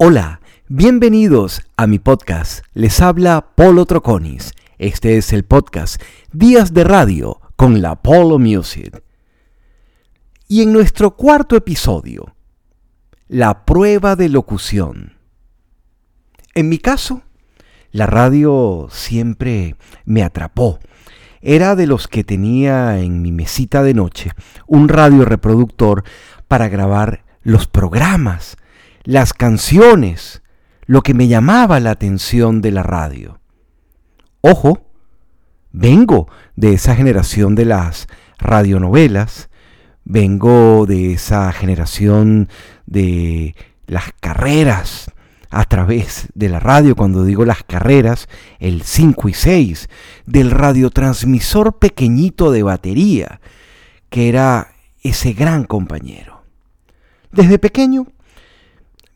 Hola, 0.00 0.40
bienvenidos 0.68 1.62
a 1.76 1.88
mi 1.88 1.98
podcast. 1.98 2.64
Les 2.72 3.00
habla 3.00 3.48
Polo 3.56 3.84
Troconis. 3.84 4.52
Este 4.78 5.16
es 5.16 5.32
el 5.32 5.42
podcast 5.42 6.00
Días 6.30 6.72
de 6.72 6.84
Radio 6.84 7.40
con 7.56 7.82
la 7.82 8.00
Polo 8.00 8.38
Music. 8.38 9.02
Y 10.46 10.62
en 10.62 10.72
nuestro 10.72 11.16
cuarto 11.16 11.56
episodio, 11.56 12.36
la 13.26 13.64
prueba 13.64 14.14
de 14.14 14.28
locución. 14.28 15.14
En 16.54 16.68
mi 16.68 16.78
caso, 16.78 17.22
la 17.90 18.06
radio 18.06 18.86
siempre 18.92 19.74
me 20.04 20.22
atrapó. 20.22 20.78
Era 21.40 21.74
de 21.74 21.88
los 21.88 22.06
que 22.06 22.22
tenía 22.22 23.00
en 23.00 23.20
mi 23.20 23.32
mesita 23.32 23.82
de 23.82 23.94
noche 23.94 24.30
un 24.68 24.88
radio 24.88 25.24
reproductor 25.24 26.04
para 26.46 26.68
grabar 26.68 27.24
los 27.42 27.66
programas 27.66 28.58
las 29.08 29.32
canciones, 29.32 30.42
lo 30.84 31.00
que 31.00 31.14
me 31.14 31.28
llamaba 31.28 31.80
la 31.80 31.92
atención 31.92 32.60
de 32.60 32.72
la 32.72 32.82
radio. 32.82 33.40
Ojo, 34.42 34.82
vengo 35.72 36.28
de 36.56 36.74
esa 36.74 36.94
generación 36.94 37.54
de 37.54 37.64
las 37.64 38.06
radionovelas, 38.36 39.48
vengo 40.04 40.84
de 40.84 41.14
esa 41.14 41.50
generación 41.52 42.50
de 42.84 43.54
las 43.86 44.12
carreras 44.20 45.10
a 45.48 45.64
través 45.64 46.28
de 46.34 46.50
la 46.50 46.60
radio, 46.60 46.94
cuando 46.94 47.24
digo 47.24 47.46
las 47.46 47.62
carreras, 47.62 48.28
el 48.58 48.82
5 48.82 49.30
y 49.30 49.32
6, 49.32 49.88
del 50.26 50.50
radiotransmisor 50.50 51.78
pequeñito 51.78 52.52
de 52.52 52.62
batería, 52.62 53.40
que 54.10 54.28
era 54.28 54.72
ese 55.00 55.32
gran 55.32 55.64
compañero. 55.64 56.42
Desde 57.32 57.58
pequeño 57.58 58.08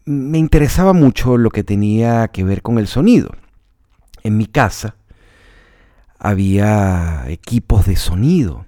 me 0.05 0.39
interesaba 0.39 0.93
mucho 0.93 1.37
lo 1.37 1.51
que 1.51 1.65
tenía 1.65 2.29
que 2.29 2.45
ver 2.45 2.63
con 2.63 2.79
el 2.79 2.87
sonido. 2.87 3.31
En 4.23 4.37
mi 4.37 4.47
casa 4.47 4.97
había 6.19 7.25
equipos 7.29 7.87
de 7.87 7.97
sonido. 7.97 8.67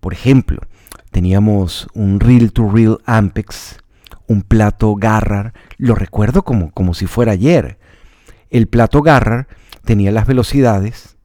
Por 0.00 0.12
ejemplo, 0.12 0.60
teníamos 1.10 1.88
un 1.94 2.20
reel 2.20 2.52
to 2.52 2.70
reel 2.70 2.98
Ampex, 3.04 3.78
un 4.26 4.42
plato 4.42 4.94
Garrar, 4.94 5.52
lo 5.76 5.94
recuerdo 5.94 6.42
como, 6.44 6.70
como 6.72 6.94
si 6.94 7.06
fuera 7.06 7.32
ayer. 7.32 7.78
El 8.50 8.68
plato 8.68 9.02
Garrar 9.02 9.48
tenía 9.84 10.12
las 10.12 10.26
velocidades 10.26 11.16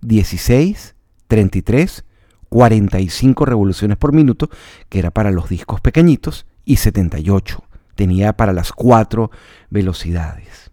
16, 0.00 0.94
33, 1.26 2.04
45 2.48 3.44
revoluciones 3.44 3.96
por 3.96 4.12
minuto, 4.12 4.48
que 4.88 4.98
era 4.98 5.10
para 5.10 5.30
los 5.30 5.48
discos 5.48 5.80
pequeñitos, 5.80 6.46
y 6.64 6.76
78 6.76 7.65
tenía 7.96 8.34
para 8.34 8.52
las 8.52 8.72
cuatro 8.72 9.32
velocidades. 9.70 10.70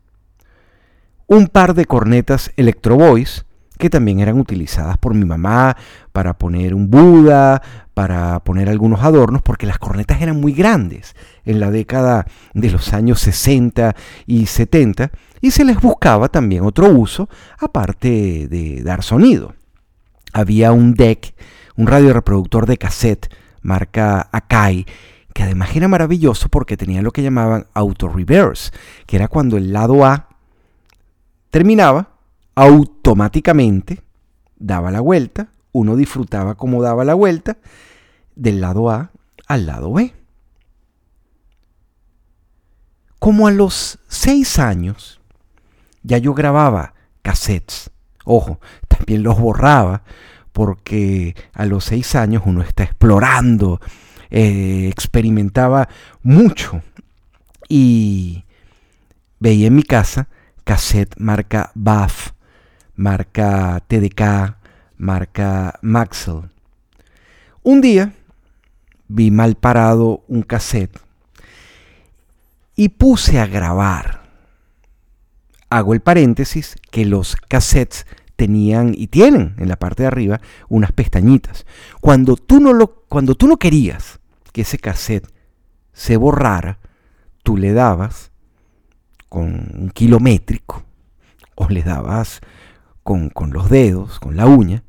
Un 1.26 1.48
par 1.48 1.74
de 1.74 1.86
cornetas 1.86 2.52
Electro 2.56 2.96
Voice 2.96 3.44
que 3.78 3.90
también 3.90 4.20
eran 4.20 4.40
utilizadas 4.40 4.98
por 4.98 5.14
mi 5.14 5.26
mamá 5.26 5.76
para 6.12 6.38
poner 6.38 6.74
un 6.74 6.90
Buda, 6.90 7.62
para 7.94 8.40
poner 8.40 8.70
algunos 8.70 9.02
adornos, 9.02 9.42
porque 9.42 9.66
las 9.66 9.80
cornetas 9.80 10.22
eran 10.22 10.40
muy 10.40 10.54
grandes 10.54 11.16
en 11.44 11.60
la 11.60 11.72
década 11.72 12.26
de 12.54 12.72
los 12.72 12.94
años 12.94 13.20
60 13.20 13.96
y 14.26 14.46
70, 14.46 15.12
y 15.42 15.52
se 15.52 15.66
les 15.66 15.82
buscaba 15.82 16.30
también 16.30 16.64
otro 16.64 16.88
uso, 16.90 17.30
aparte 17.60 18.48
de 18.48 18.82
dar 18.84 19.04
sonido. 19.04 19.54
Había 20.32 20.72
un 20.72 20.94
deck, 20.94 21.34
un 21.76 21.88
radio 21.88 22.14
reproductor 22.14 22.66
de 22.66 22.78
cassette, 22.78 23.34
marca 23.62 24.30
Akai, 24.32 24.86
que 25.34 25.44
además 25.44 25.76
era 25.76 25.88
maravilloso 25.88 26.50
porque 26.50 26.78
tenía 26.78 27.02
lo 27.02 27.12
que 27.12 27.24
llamaban 27.24 27.68
auto 27.74 28.08
reverse, 28.08 28.72
que 29.06 29.16
era 29.16 29.28
cuando 29.28 29.58
el 29.58 29.74
lado 29.74 30.06
A 30.06 30.30
terminaba, 31.50 32.10
automáticamente 32.56 34.02
daba 34.58 34.92
la 34.92 35.02
vuelta, 35.02 35.50
uno 35.72 35.96
disfrutaba 35.96 36.56
cómo 36.56 36.82
daba 36.82 37.04
la 37.04 37.16
vuelta 37.16 37.58
del 38.36 38.62
lado 38.62 38.90
A 38.90 39.12
al 39.48 39.66
lado 39.66 39.92
B. 39.92 40.14
Como 43.20 43.48
a 43.48 43.52
los 43.52 44.00
seis 44.08 44.60
años, 44.60 45.20
ya 46.04 46.18
yo 46.18 46.34
grababa 46.34 46.94
cassettes. 47.22 47.90
Ojo, 48.26 48.60
también 48.88 49.24
los 49.24 49.40
borraba, 49.40 50.04
porque 50.52 51.36
a 51.54 51.66
los 51.66 51.86
seis 51.86 52.16
años 52.16 52.44
uno 52.46 52.62
está 52.62 52.84
explorando 52.84 53.80
eh, 54.36 54.88
experimentaba 54.90 55.88
mucho 56.24 56.82
y 57.70 58.46
veía 59.40 59.68
en 59.68 59.76
mi 59.76 59.84
casa 59.84 60.28
cassette 60.64 61.14
marca 61.20 61.72
BAF, 61.76 62.32
marca 62.96 63.84
TDK, 63.88 64.58
marca 64.98 65.78
Maxell. 65.84 66.50
Un 67.62 67.82
día 67.82 68.14
vi 69.08 69.30
mal 69.30 69.54
parado 69.54 70.24
un 70.28 70.42
cassette 70.42 71.00
y 72.76 72.90
puse 72.90 73.40
a 73.40 73.46
grabar. 73.46 74.24
Hago 75.70 75.94
el 75.94 76.02
paréntesis 76.02 76.76
que 76.90 77.06
los 77.06 77.36
cassettes 77.36 78.08
tenían 78.36 78.96
y 78.98 79.08
tienen 79.08 79.54
en 79.60 79.70
la 79.70 79.76
parte 79.76 80.02
de 80.02 80.08
arriba 80.08 80.42
unas 80.70 80.92
pestañitas. 80.92 81.68
Cuando 82.02 82.36
tú 82.36 82.60
no 82.60 82.74
lo 82.74 83.04
cuando 83.08 83.36
tú 83.36 83.48
no 83.48 83.58
querías 83.58 84.20
que 84.54 84.62
ese 84.62 84.78
cassette 84.78 85.28
se 85.92 86.16
borrara, 86.16 86.80
tú 87.44 87.58
le 87.58 87.74
dabas 87.74 88.32
con 89.28 89.46
un 89.74 89.92
kilométrico 89.94 90.84
o 91.56 91.68
le 91.68 91.84
dabas 91.84 92.40
con, 93.04 93.32
los 93.52 93.70
dedos, 93.70 94.20
con 94.20 94.38
la 94.38 94.46
uña, 94.46 94.84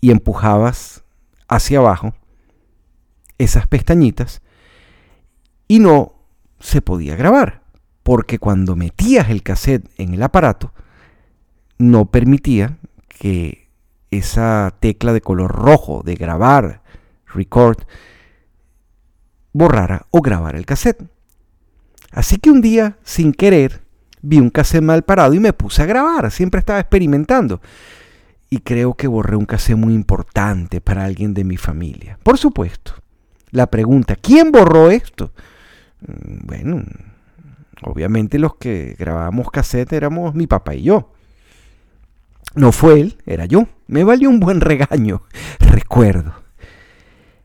y 0.00 0.10
empujabas 0.10 1.04
hacia 1.48 1.78
abajo 1.78 2.14
esas 3.38 3.66
pestañitas 3.66 4.42
y 5.66 5.78
no 5.78 6.12
se 6.60 6.82
podía 6.82 7.16
grabar, 7.16 7.62
porque 8.02 8.38
cuando 8.38 8.76
metías 8.76 9.30
el 9.30 9.42
cassette 9.42 9.88
en 9.96 10.12
el 10.12 10.22
aparato, 10.22 10.72
no 11.78 12.06
permitía 12.06 12.78
que 13.08 13.70
esa 14.10 14.76
tecla 14.78 15.12
de 15.12 15.20
color 15.20 15.50
rojo 15.52 16.02
de 16.04 16.14
grabar, 16.14 16.82
record, 17.26 17.78
borrara 19.54 20.06
o 20.10 20.20
grabara 20.20 20.58
el 20.58 20.66
cassette. 20.66 21.02
Así 22.10 22.36
que 22.36 22.50
un 22.50 22.60
día, 22.60 22.98
sin 23.02 23.32
querer, 23.32 23.80
vi 24.20 24.38
un 24.38 24.50
cassette 24.50 24.82
mal 24.82 25.02
parado 25.02 25.32
y 25.32 25.40
me 25.40 25.54
puse 25.54 25.82
a 25.82 25.86
grabar. 25.86 26.30
Siempre 26.30 26.58
estaba 26.58 26.80
experimentando. 26.80 27.62
Y 28.50 28.58
creo 28.58 28.94
que 28.94 29.08
borré 29.08 29.36
un 29.36 29.46
cassette 29.46 29.78
muy 29.78 29.94
importante 29.94 30.82
para 30.82 31.04
alguien 31.04 31.32
de 31.32 31.44
mi 31.44 31.56
familia. 31.56 32.18
Por 32.22 32.36
supuesto. 32.36 32.94
La 33.50 33.68
pregunta, 33.68 34.16
¿quién 34.16 34.52
borró 34.52 34.90
esto? 34.90 35.32
Mm, 36.00 36.46
bueno, 36.46 36.82
obviamente 37.82 38.38
los 38.38 38.56
que 38.56 38.96
grabábamos 38.98 39.50
cassette 39.50 39.92
éramos 39.92 40.34
mi 40.34 40.46
papá 40.46 40.74
y 40.74 40.82
yo. 40.82 41.12
No 42.54 42.72
fue 42.72 43.00
él, 43.00 43.18
era 43.26 43.46
yo. 43.46 43.66
Me 43.86 44.04
valió 44.04 44.28
un 44.28 44.40
buen 44.40 44.60
regaño, 44.60 45.22
recuerdo. 45.60 46.34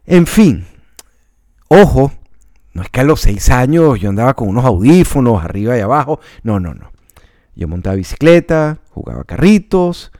En 0.05 0.25
fin, 0.25 0.65
Ojo, 1.69 2.11
no 2.73 2.81
es 2.81 2.89
que 2.89 3.01
a 3.01 3.03
los 3.03 3.21
seis 3.21 3.51
años 3.51 3.99
yo 3.99 4.09
andaba 4.09 4.33
con 4.33 4.49
unos 4.49 4.65
audífonos 4.65 5.43
arriba 5.43 5.77
y 5.77 5.81
abajo. 5.81 6.19
No, 6.41 6.59
no, 6.59 6.73
no. 6.73 6.91
Yo 7.55 7.67
montaba 7.67 7.95
bicicleta, 7.95 8.79
jugaba 8.89 9.23
carritos, 9.23 10.11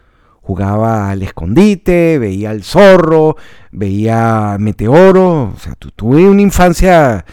jugaba 0.42 1.10
al 1.10 1.24
escondite, 1.24 2.20
veía 2.20 2.52
al 2.52 2.64
zorro, 2.64 3.36
veía 3.72 4.58
meteoro. 4.60 5.54
O 5.56 5.60
sea, 5.60 5.74
tuve 5.74 6.30
una 6.30 6.42
infancia 6.44 7.26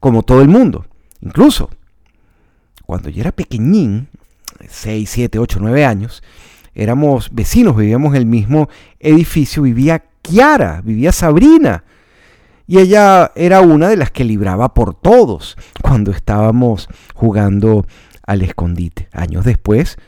como 0.00 0.22
todo 0.22 0.42
el 0.42 0.48
mundo. 0.48 0.84
Incluso, 1.22 1.70
cuando 2.84 3.08
yo 3.08 3.22
era 3.22 3.32
pequeñín, 3.32 4.08
6, 4.68 5.08
7, 5.08 5.38
8, 5.38 5.58
9 5.62 5.84
años, 5.86 6.22
éramos 6.74 7.30
vecinos, 7.32 7.74
vivíamos 7.74 8.10
en 8.10 8.16
el 8.16 8.26
mismo 8.26 8.68
edificio, 9.00 9.62
vivía 9.62 10.04
Kiara, 10.20 10.82
vivía 10.82 11.10
Sabrina, 11.12 11.84
y 12.66 12.78
ella 12.78 13.32
era 13.34 13.60
una 13.60 13.88
de 13.88 13.96
las 13.96 14.10
que 14.10 14.24
libraba 14.24 14.74
por 14.74 14.94
todos 14.94 15.56
cuando 15.82 16.10
estábamos 16.10 16.88
jugando 17.14 17.86
al 18.26 18.42
escondite. 18.42 19.08
Años 19.12 19.44
después 19.44 19.98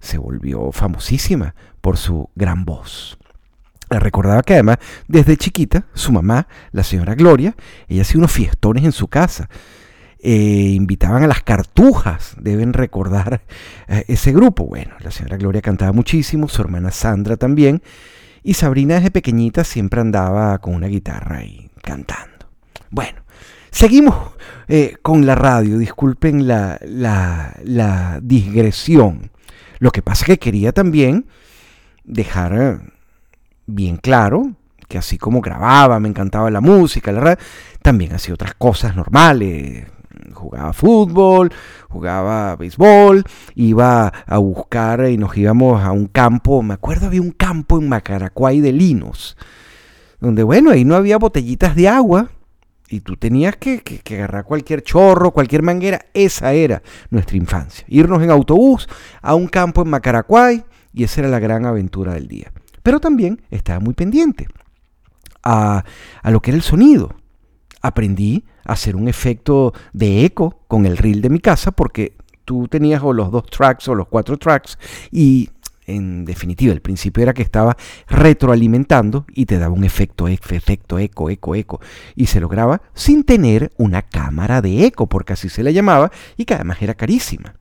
se 0.00 0.18
volvió 0.18 0.72
famosísima 0.72 1.54
por 1.80 1.96
su 1.96 2.28
gran 2.34 2.64
voz. 2.64 3.18
Recordaba 3.90 4.42
que 4.42 4.54
además 4.54 4.78
desde 5.06 5.36
chiquita 5.36 5.86
su 5.94 6.12
mamá, 6.12 6.48
la 6.70 6.82
señora 6.82 7.14
Gloria, 7.14 7.54
ella 7.88 8.02
hacía 8.02 8.18
unos 8.18 8.32
fiestones 8.32 8.84
en 8.84 8.92
su 8.92 9.08
casa. 9.08 9.48
Eh, 10.24 10.72
invitaban 10.74 11.24
a 11.24 11.26
las 11.26 11.42
cartujas, 11.42 12.36
deben 12.38 12.72
recordar 12.72 13.42
eh, 13.88 14.04
ese 14.06 14.32
grupo. 14.32 14.64
Bueno, 14.64 14.94
la 15.00 15.10
señora 15.10 15.36
Gloria 15.36 15.60
cantaba 15.60 15.92
muchísimo, 15.92 16.48
su 16.48 16.62
hermana 16.62 16.92
Sandra 16.92 17.36
también, 17.36 17.82
y 18.44 18.54
Sabrina 18.54 18.94
desde 18.94 19.10
pequeñita 19.10 19.64
siempre 19.64 20.00
andaba 20.00 20.58
con 20.58 20.74
una 20.74 20.86
guitarra 20.86 21.44
y 21.44 21.71
cantando. 21.82 22.46
Bueno, 22.90 23.22
Seguimos 23.72 24.14
eh, 24.68 24.96
con 25.00 25.24
la 25.24 25.34
radio, 25.34 25.78
disculpen 25.78 26.46
la, 26.46 26.78
la, 26.84 28.20
digresión. 28.22 29.30
Lo 29.78 29.90
que 29.90 30.02
pasa 30.02 30.24
es 30.24 30.26
que 30.26 30.38
quería 30.38 30.72
también 30.72 31.26
dejar 32.04 32.52
eh, 32.54 32.78
bien 33.66 33.96
claro 33.96 34.52
que 34.88 34.98
así 34.98 35.16
como 35.16 35.40
grababa, 35.40 35.98
me 36.00 36.08
encantaba 36.08 36.50
la 36.50 36.60
música, 36.60 37.10
la 37.12 37.20
radio, 37.20 37.38
también 37.80 38.14
hacía 38.14 38.34
otras 38.34 38.54
cosas 38.54 38.94
normales. 38.94 39.86
Jugaba 40.34 40.74
fútbol, 40.74 41.50
jugaba 41.88 42.54
béisbol, 42.56 43.24
iba 43.54 44.08
a 44.26 44.38
buscar 44.38 45.08
y 45.08 45.16
nos 45.16 45.34
íbamos 45.36 45.82
a 45.82 45.92
un 45.92 46.08
campo, 46.08 46.62
me 46.62 46.74
acuerdo 46.74 47.06
había 47.06 47.22
un 47.22 47.32
campo 47.32 47.78
en 47.78 47.88
Macaracuay 47.88 48.60
de 48.60 48.72
Linos, 48.72 49.36
donde 50.22 50.44
bueno, 50.44 50.70
ahí 50.70 50.84
no 50.84 50.94
había 50.94 51.18
botellitas 51.18 51.74
de 51.74 51.88
agua, 51.88 52.30
y 52.88 53.00
tú 53.00 53.16
tenías 53.16 53.56
que, 53.56 53.82
agarrar 54.12 54.44
cualquier 54.44 54.82
chorro, 54.82 55.32
cualquier 55.32 55.62
manguera. 55.62 56.04
Esa 56.14 56.52
era 56.52 56.82
nuestra 57.10 57.36
infancia. 57.36 57.84
Irnos 57.88 58.22
en 58.22 58.30
autobús 58.30 58.86
a 59.20 59.34
un 59.34 59.48
campo 59.48 59.82
en 59.82 59.88
Macaracuay 59.88 60.62
y 60.92 61.02
esa 61.02 61.22
era 61.22 61.30
la 61.30 61.40
gran 61.40 61.64
aventura 61.64 62.14
del 62.14 62.28
día. 62.28 62.52
Pero 62.82 63.00
también 63.00 63.42
estaba 63.50 63.80
muy 63.80 63.94
pendiente 63.94 64.46
a, 65.42 65.84
a 66.22 66.30
lo 66.30 66.40
que 66.40 66.50
era 66.50 66.56
el 66.56 66.62
sonido. 66.62 67.16
Aprendí 67.80 68.44
a 68.64 68.74
hacer 68.74 68.94
un 68.94 69.08
efecto 69.08 69.72
de 69.92 70.24
eco 70.24 70.60
con 70.68 70.84
el 70.84 70.98
reel 70.98 71.22
de 71.22 71.30
mi 71.30 71.40
casa 71.40 71.72
porque 71.72 72.14
tú 72.44 72.68
tenías 72.68 73.02
o 73.02 73.14
los 73.14 73.32
dos 73.32 73.46
tracks 73.46 73.88
o 73.88 73.94
los 73.94 74.06
cuatro 74.06 74.36
tracks 74.36 74.78
y 75.10 75.48
en 75.86 76.24
definitiva, 76.24 76.72
el 76.72 76.80
principio 76.80 77.22
era 77.22 77.34
que 77.34 77.42
estaba 77.42 77.76
retroalimentando 78.08 79.26
y 79.34 79.46
te 79.46 79.58
daba 79.58 79.74
un 79.74 79.84
efecto, 79.84 80.28
efecto, 80.28 80.98
eco, 80.98 81.30
eco, 81.30 81.54
eco. 81.54 81.80
Y 82.14 82.26
se 82.26 82.40
lograba 82.40 82.82
sin 82.94 83.24
tener 83.24 83.72
una 83.78 84.02
cámara 84.02 84.62
de 84.62 84.84
eco, 84.84 85.08
porque 85.08 85.32
así 85.32 85.48
se 85.48 85.62
le 85.62 85.72
llamaba, 85.72 86.12
y 86.36 86.44
que 86.44 86.54
además 86.54 86.80
era 86.82 86.94
carísima. 86.94 87.54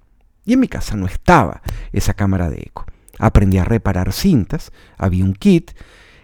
Y 0.46 0.54
en 0.54 0.60
mi 0.60 0.68
casa 0.68 0.96
no 0.96 1.06
estaba 1.06 1.62
esa 1.92 2.14
cámara 2.14 2.50
de 2.50 2.58
eco. 2.58 2.86
Aprendí 3.20 3.58
a 3.58 3.64
reparar 3.64 4.14
cintas, 4.14 4.72
había 4.98 5.24
un 5.24 5.34
kit 5.34 5.72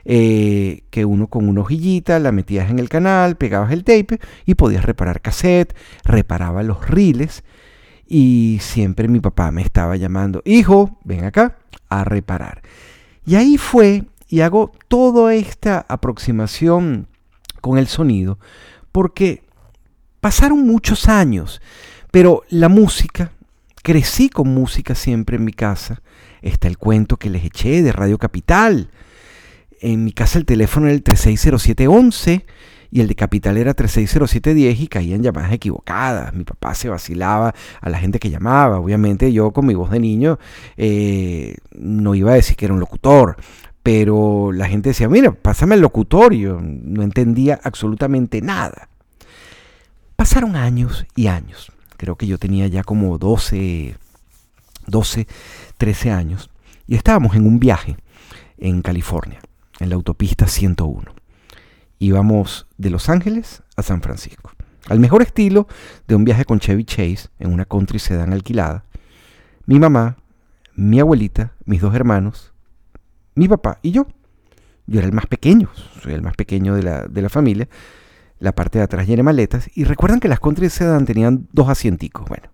eh, 0.05 0.83
que 0.89 1.03
uno 1.03 1.27
con 1.27 1.49
una 1.49 1.61
hojillita 1.61 2.17
la 2.19 2.31
metías 2.31 2.69
en 2.69 2.79
el 2.79 2.89
canal, 2.89 3.35
pegabas 3.35 3.71
el 3.71 3.83
tape 3.83 4.19
y 4.45 4.55
podías 4.55 4.85
reparar 4.85 5.21
cassette, 5.21 5.75
reparaba 6.05 6.63
los 6.63 6.87
riles 6.87 7.43
y 8.07 8.59
siempre 8.61 9.09
mi 9.09 9.19
papá 9.19 9.51
me 9.51 9.61
estaba 9.61 9.97
llamando, 9.97 10.41
hijo, 10.45 10.97
ven 11.03 11.25
acá 11.25 11.57
a 11.89 12.03
reparar. 12.03 12.61
Y 13.25 13.35
ahí 13.35 13.57
fue, 13.57 14.03
y 14.27 14.41
hago 14.41 14.71
toda 14.87 15.33
esta 15.33 15.85
aproximación 15.87 17.07
con 17.61 17.77
el 17.77 17.87
sonido, 17.87 18.39
porque 18.91 19.43
pasaron 20.19 20.65
muchos 20.65 21.07
años, 21.07 21.61
pero 22.11 22.43
la 22.49 22.69
música, 22.69 23.31
crecí 23.83 24.29
con 24.29 24.53
música 24.53 24.95
siempre 24.95 25.37
en 25.37 25.45
mi 25.45 25.53
casa. 25.53 26.01
Está 26.41 26.67
el 26.67 26.77
cuento 26.77 27.17
que 27.17 27.29
les 27.29 27.45
eché 27.45 27.81
de 27.81 27.91
Radio 27.91 28.17
Capital. 28.17 28.89
En 29.79 30.03
mi 30.03 30.11
casa 30.11 30.39
el 30.39 30.45
teléfono 30.45 30.87
era 30.87 30.95
el 30.95 31.03
360711 31.03 32.45
y 32.91 33.01
el 33.01 33.07
de 33.07 33.15
Capital 33.15 33.57
era 33.57 33.73
360710 33.73 34.79
y 34.79 34.87
caían 34.87 35.23
llamadas 35.23 35.51
equivocadas. 35.51 36.33
Mi 36.33 36.43
papá 36.43 36.73
se 36.73 36.89
vacilaba 36.89 37.53
a 37.81 37.89
la 37.89 37.99
gente 37.99 38.19
que 38.19 38.29
llamaba. 38.29 38.79
Obviamente 38.79 39.31
yo 39.33 39.51
con 39.51 39.65
mi 39.65 39.75
voz 39.75 39.91
de 39.91 39.99
niño 39.99 40.39
eh, 40.77 41.55
no 41.71 42.15
iba 42.15 42.31
a 42.31 42.35
decir 42.35 42.55
que 42.55 42.65
era 42.65 42.73
un 42.73 42.79
locutor, 42.79 43.37
pero 43.83 44.51
la 44.51 44.67
gente 44.67 44.89
decía, 44.89 45.09
mira, 45.09 45.31
pásame 45.31 45.75
el 45.75 45.81
locutorio. 45.81 46.59
no 46.61 47.03
entendía 47.03 47.59
absolutamente 47.63 48.41
nada. 48.41 48.89
Pasaron 50.15 50.55
años 50.55 51.05
y 51.15 51.27
años. 51.27 51.71
Creo 51.97 52.15
que 52.15 52.27
yo 52.27 52.37
tenía 52.37 52.67
ya 52.67 52.83
como 52.83 53.17
12, 53.17 53.95
12, 54.87 55.27
13 55.77 56.11
años. 56.11 56.49
Y 56.87 56.95
estábamos 56.95 57.35
en 57.35 57.45
un 57.45 57.59
viaje 57.59 57.97
en 58.57 58.81
California, 58.81 59.39
en 59.79 59.89
la 59.89 59.95
autopista 59.95 60.47
101 60.47 61.16
íbamos 61.99 62.67
de 62.77 62.89
Los 62.89 63.09
Ángeles 63.09 63.63
a 63.75 63.83
San 63.83 64.01
Francisco. 64.01 64.51
Al 64.89 64.99
mejor 64.99 65.21
estilo 65.21 65.67
de 66.07 66.15
un 66.15 66.23
viaje 66.23 66.45
con 66.45 66.59
Chevy 66.59 66.85
Chase 66.85 67.29
en 67.39 67.51
una 67.51 67.65
country 67.65 67.99
sedan 67.99 68.31
alquilada. 68.31 68.85
Mi 69.65 69.79
mamá, 69.79 70.17
mi 70.75 70.99
abuelita, 70.99 71.53
mis 71.65 71.81
dos 71.81 71.93
hermanos, 71.93 72.53
mi 73.35 73.47
papá 73.47 73.79
y 73.81 73.91
yo. 73.91 74.07
Yo 74.85 74.99
era 74.99 75.07
el 75.07 75.13
más 75.13 75.25
pequeño, 75.25 75.69
soy 76.01 76.13
el 76.13 76.21
más 76.21 76.35
pequeño 76.35 76.73
de 76.73 76.83
la, 76.83 77.01
de 77.03 77.21
la 77.21 77.29
familia. 77.29 77.67
La 78.39 78.53
parte 78.53 78.77
de 78.77 78.85
atrás 78.85 79.07
llena 79.07 79.23
maletas. 79.23 79.69
Y 79.75 79.83
recuerdan 79.83 80.21
que 80.21 80.29
las 80.29 80.39
country 80.39 80.69
sedan 80.69 81.05
tenían 81.05 81.49
dos 81.51 81.67
asienticos. 81.67 82.25
Bueno, 82.29 82.49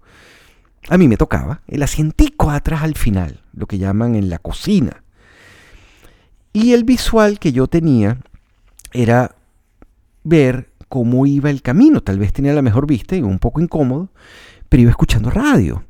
a 0.90 0.98
mí 0.98 1.08
me 1.08 1.18
tocaba 1.18 1.62
el 1.68 1.84
asientico 1.84 2.50
atrás 2.50 2.82
al 2.82 2.96
final, 2.96 3.44
lo 3.54 3.68
que 3.68 3.78
llaman 3.78 4.16
en 4.16 4.30
la 4.30 4.40
cocina. 4.40 5.04
Y 6.52 6.74
el 6.74 6.84
visual 6.84 7.38
que 7.38 7.52
yo 7.52 7.68
tenía 7.68 8.18
era 8.94 9.36
ver 10.24 10.72
cómo 10.88 11.26
iba 11.26 11.50
el 11.50 11.62
camino. 11.62 12.02
Tal 12.02 12.20
vez 12.20 12.34
tenía 12.34 12.54
la 12.54 12.62
mejor 12.62 12.88
vista 12.88 13.16
y 13.16 13.22
un 13.22 13.40
poco 13.40 13.62
incómodo, 13.62 14.10
pero 14.70 14.84
iba 14.84 14.92
escuchando 14.92 15.30
radio. 15.30 15.84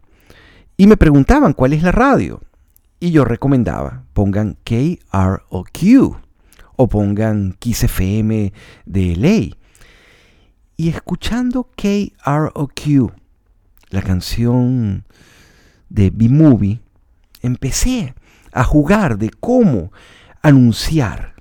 Y 0.77 0.87
me 0.87 0.97
preguntaban 0.97 1.53
cuál 1.53 1.73
es 1.73 1.83
la 1.83 1.91
radio. 1.91 2.41
Y 2.99 3.11
yo 3.11 3.25
recomendaba, 3.25 4.05
pongan 4.13 4.57
KROQ 4.63 6.17
o 6.77 6.87
pongan 6.87 7.55
Kiss 7.59 7.83
FM 7.83 8.53
de 8.85 9.15
ley. 9.15 9.55
Y 10.77 10.89
escuchando 10.89 11.69
KROQ, 11.75 13.11
la 13.89 14.01
canción 14.01 15.05
de 15.89 16.09
B-Movie, 16.09 16.79
empecé 17.41 18.15
a 18.53 18.63
jugar 18.63 19.17
de 19.17 19.29
cómo 19.29 19.91
anunciar 20.41 21.32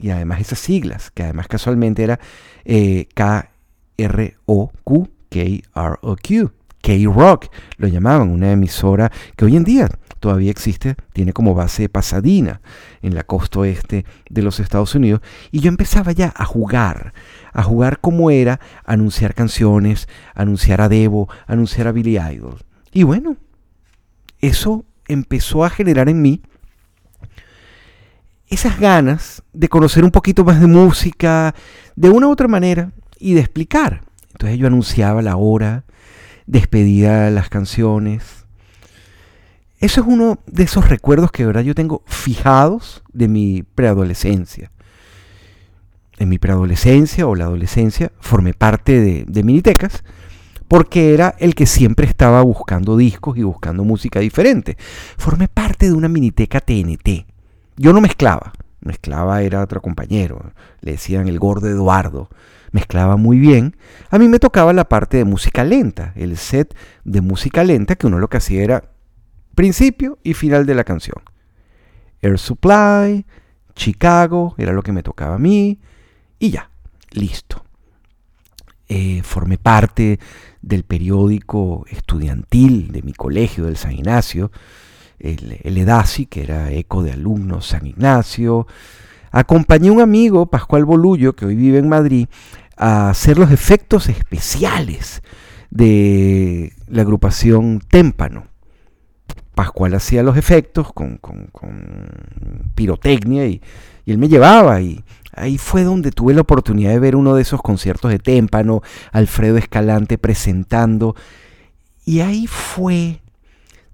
y 0.00 0.10
además 0.10 0.40
esas 0.40 0.58
siglas, 0.58 1.10
que 1.10 1.24
además 1.24 1.48
casualmente 1.48 2.02
era 2.02 2.18
eh, 2.64 3.06
K-R-O-Q, 3.14 5.08
K-R-O-Q, 5.28 6.52
K-Rock, 6.82 7.46
lo 7.76 7.88
llamaban, 7.88 8.30
una 8.30 8.52
emisora 8.52 9.12
que 9.36 9.44
hoy 9.44 9.56
en 9.56 9.64
día 9.64 9.88
todavía 10.18 10.50
existe, 10.50 10.96
tiene 11.12 11.32
como 11.32 11.54
base 11.54 11.88
Pasadena, 11.88 12.60
en 13.02 13.14
la 13.14 13.24
costa 13.24 13.60
oeste 13.60 14.04
de 14.28 14.42
los 14.42 14.60
Estados 14.60 14.94
Unidos, 14.94 15.20
y 15.50 15.60
yo 15.60 15.68
empezaba 15.68 16.12
ya 16.12 16.32
a 16.36 16.44
jugar, 16.44 17.12
a 17.52 17.62
jugar 17.62 18.00
como 18.00 18.30
era 18.30 18.60
anunciar 18.84 19.34
canciones, 19.34 20.08
anunciar 20.34 20.80
a 20.80 20.88
Devo, 20.88 21.28
anunciar 21.46 21.88
a 21.88 21.92
Billy 21.92 22.18
Idol. 22.18 22.58
Y 22.92 23.02
bueno, 23.02 23.36
eso 24.40 24.84
empezó 25.08 25.64
a 25.64 25.70
generar 25.70 26.08
en 26.08 26.22
mí 26.22 26.42
esas 28.50 28.80
ganas 28.80 29.42
de 29.52 29.68
conocer 29.68 30.04
un 30.04 30.10
poquito 30.10 30.44
más 30.44 30.60
de 30.60 30.66
música, 30.66 31.54
de 31.94 32.10
una 32.10 32.26
u 32.26 32.32
otra 32.32 32.48
manera, 32.48 32.92
y 33.18 33.34
de 33.34 33.40
explicar. 33.40 34.02
Entonces 34.32 34.58
yo 34.58 34.66
anunciaba 34.66 35.22
la 35.22 35.36
hora, 35.36 35.84
despedía 36.46 37.30
las 37.30 37.48
canciones. 37.48 38.44
Eso 39.78 40.00
es 40.00 40.06
uno 40.06 40.40
de 40.46 40.64
esos 40.64 40.88
recuerdos 40.88 41.30
que 41.30 41.46
verdad 41.46 41.62
yo 41.62 41.74
tengo 41.74 42.02
fijados 42.06 43.02
de 43.12 43.28
mi 43.28 43.62
preadolescencia. 43.62 44.72
En 46.18 46.28
mi 46.28 46.38
preadolescencia 46.38 47.26
o 47.26 47.34
la 47.34 47.44
adolescencia 47.44 48.12
formé 48.20 48.52
parte 48.52 49.00
de, 49.00 49.24
de 49.26 49.42
Minitecas 49.42 50.02
porque 50.68 51.14
era 51.14 51.34
el 51.38 51.54
que 51.54 51.66
siempre 51.66 52.06
estaba 52.06 52.42
buscando 52.42 52.96
discos 52.96 53.38
y 53.38 53.42
buscando 53.42 53.84
música 53.84 54.20
diferente. 54.20 54.76
Formé 55.16 55.48
parte 55.48 55.86
de 55.86 55.92
una 55.92 56.08
Miniteca 56.08 56.60
TNT 56.60 57.29
yo 57.80 57.94
no 57.94 58.02
mezclaba, 58.02 58.52
mezclaba 58.80 59.40
era 59.40 59.62
otro 59.62 59.80
compañero, 59.80 60.52
le 60.82 60.92
decían 60.92 61.28
el 61.28 61.38
gordo 61.38 61.66
Eduardo, 61.66 62.28
mezclaba 62.72 63.16
muy 63.16 63.38
bien. 63.38 63.74
A 64.10 64.18
mí 64.18 64.28
me 64.28 64.38
tocaba 64.38 64.74
la 64.74 64.84
parte 64.84 65.16
de 65.16 65.24
música 65.24 65.64
lenta, 65.64 66.12
el 66.14 66.36
set 66.36 66.76
de 67.04 67.22
música 67.22 67.64
lenta 67.64 67.96
que 67.96 68.06
uno 68.06 68.18
lo 68.18 68.28
que 68.28 68.36
hacía 68.36 68.62
era 68.62 68.90
principio 69.54 70.18
y 70.22 70.34
final 70.34 70.66
de 70.66 70.74
la 70.74 70.84
canción. 70.84 71.22
Air 72.20 72.38
Supply, 72.38 73.24
Chicago, 73.74 74.54
era 74.58 74.74
lo 74.74 74.82
que 74.82 74.92
me 74.92 75.02
tocaba 75.02 75.36
a 75.36 75.38
mí, 75.38 75.80
y 76.38 76.50
ya, 76.50 76.68
listo. 77.12 77.64
Eh, 78.88 79.22
formé 79.22 79.56
parte 79.56 80.20
del 80.60 80.84
periódico 80.84 81.86
estudiantil 81.88 82.92
de 82.92 83.00
mi 83.00 83.14
colegio, 83.14 83.64
del 83.64 83.78
San 83.78 83.92
Ignacio, 83.92 84.50
el, 85.20 85.76
EDASI, 85.76 86.26
que 86.26 86.42
era 86.42 86.70
Eco 86.72 87.02
de 87.02 87.12
Alumnos 87.12 87.66
San 87.66 87.86
Ignacio. 87.86 88.66
Acompañé 89.30 89.88
a 89.88 89.92
un 89.92 90.00
amigo, 90.00 90.46
Pascual 90.46 90.84
Bolullo, 90.84 91.34
que 91.34 91.46
hoy 91.46 91.54
vive 91.54 91.78
en 91.78 91.88
Madrid, 91.88 92.26
a 92.76 93.10
hacer 93.10 93.38
los 93.38 93.50
efectos 93.50 94.08
especiales 94.08 95.22
de 95.70 96.72
la 96.88 97.02
agrupación 97.02 97.80
Témpano. 97.88 98.46
Pascual 99.54 99.94
hacía 99.94 100.22
los 100.22 100.36
efectos 100.36 100.92
con, 100.92 101.20
pirotecnia 102.74 103.46
y, 103.46 103.60
él 104.06 104.18
me 104.18 104.28
llevaba 104.28 104.80
y 104.80 105.04
Ahí 105.32 105.58
fue 105.58 105.84
donde 105.84 106.10
tuve 106.10 106.34
la 106.34 106.40
oportunidad 106.40 106.90
de 106.90 106.98
ver 106.98 107.14
uno 107.14 107.34
de 107.34 107.42
esos 107.42 107.62
conciertos 107.62 108.10
de 108.10 108.18
témpano, 108.18 108.82
Alfredo 109.12 109.56
Escalante 109.56 110.18
presentando. 110.18 111.14
Y 112.04 112.20
ahí 112.20 112.46
fue 112.48 113.20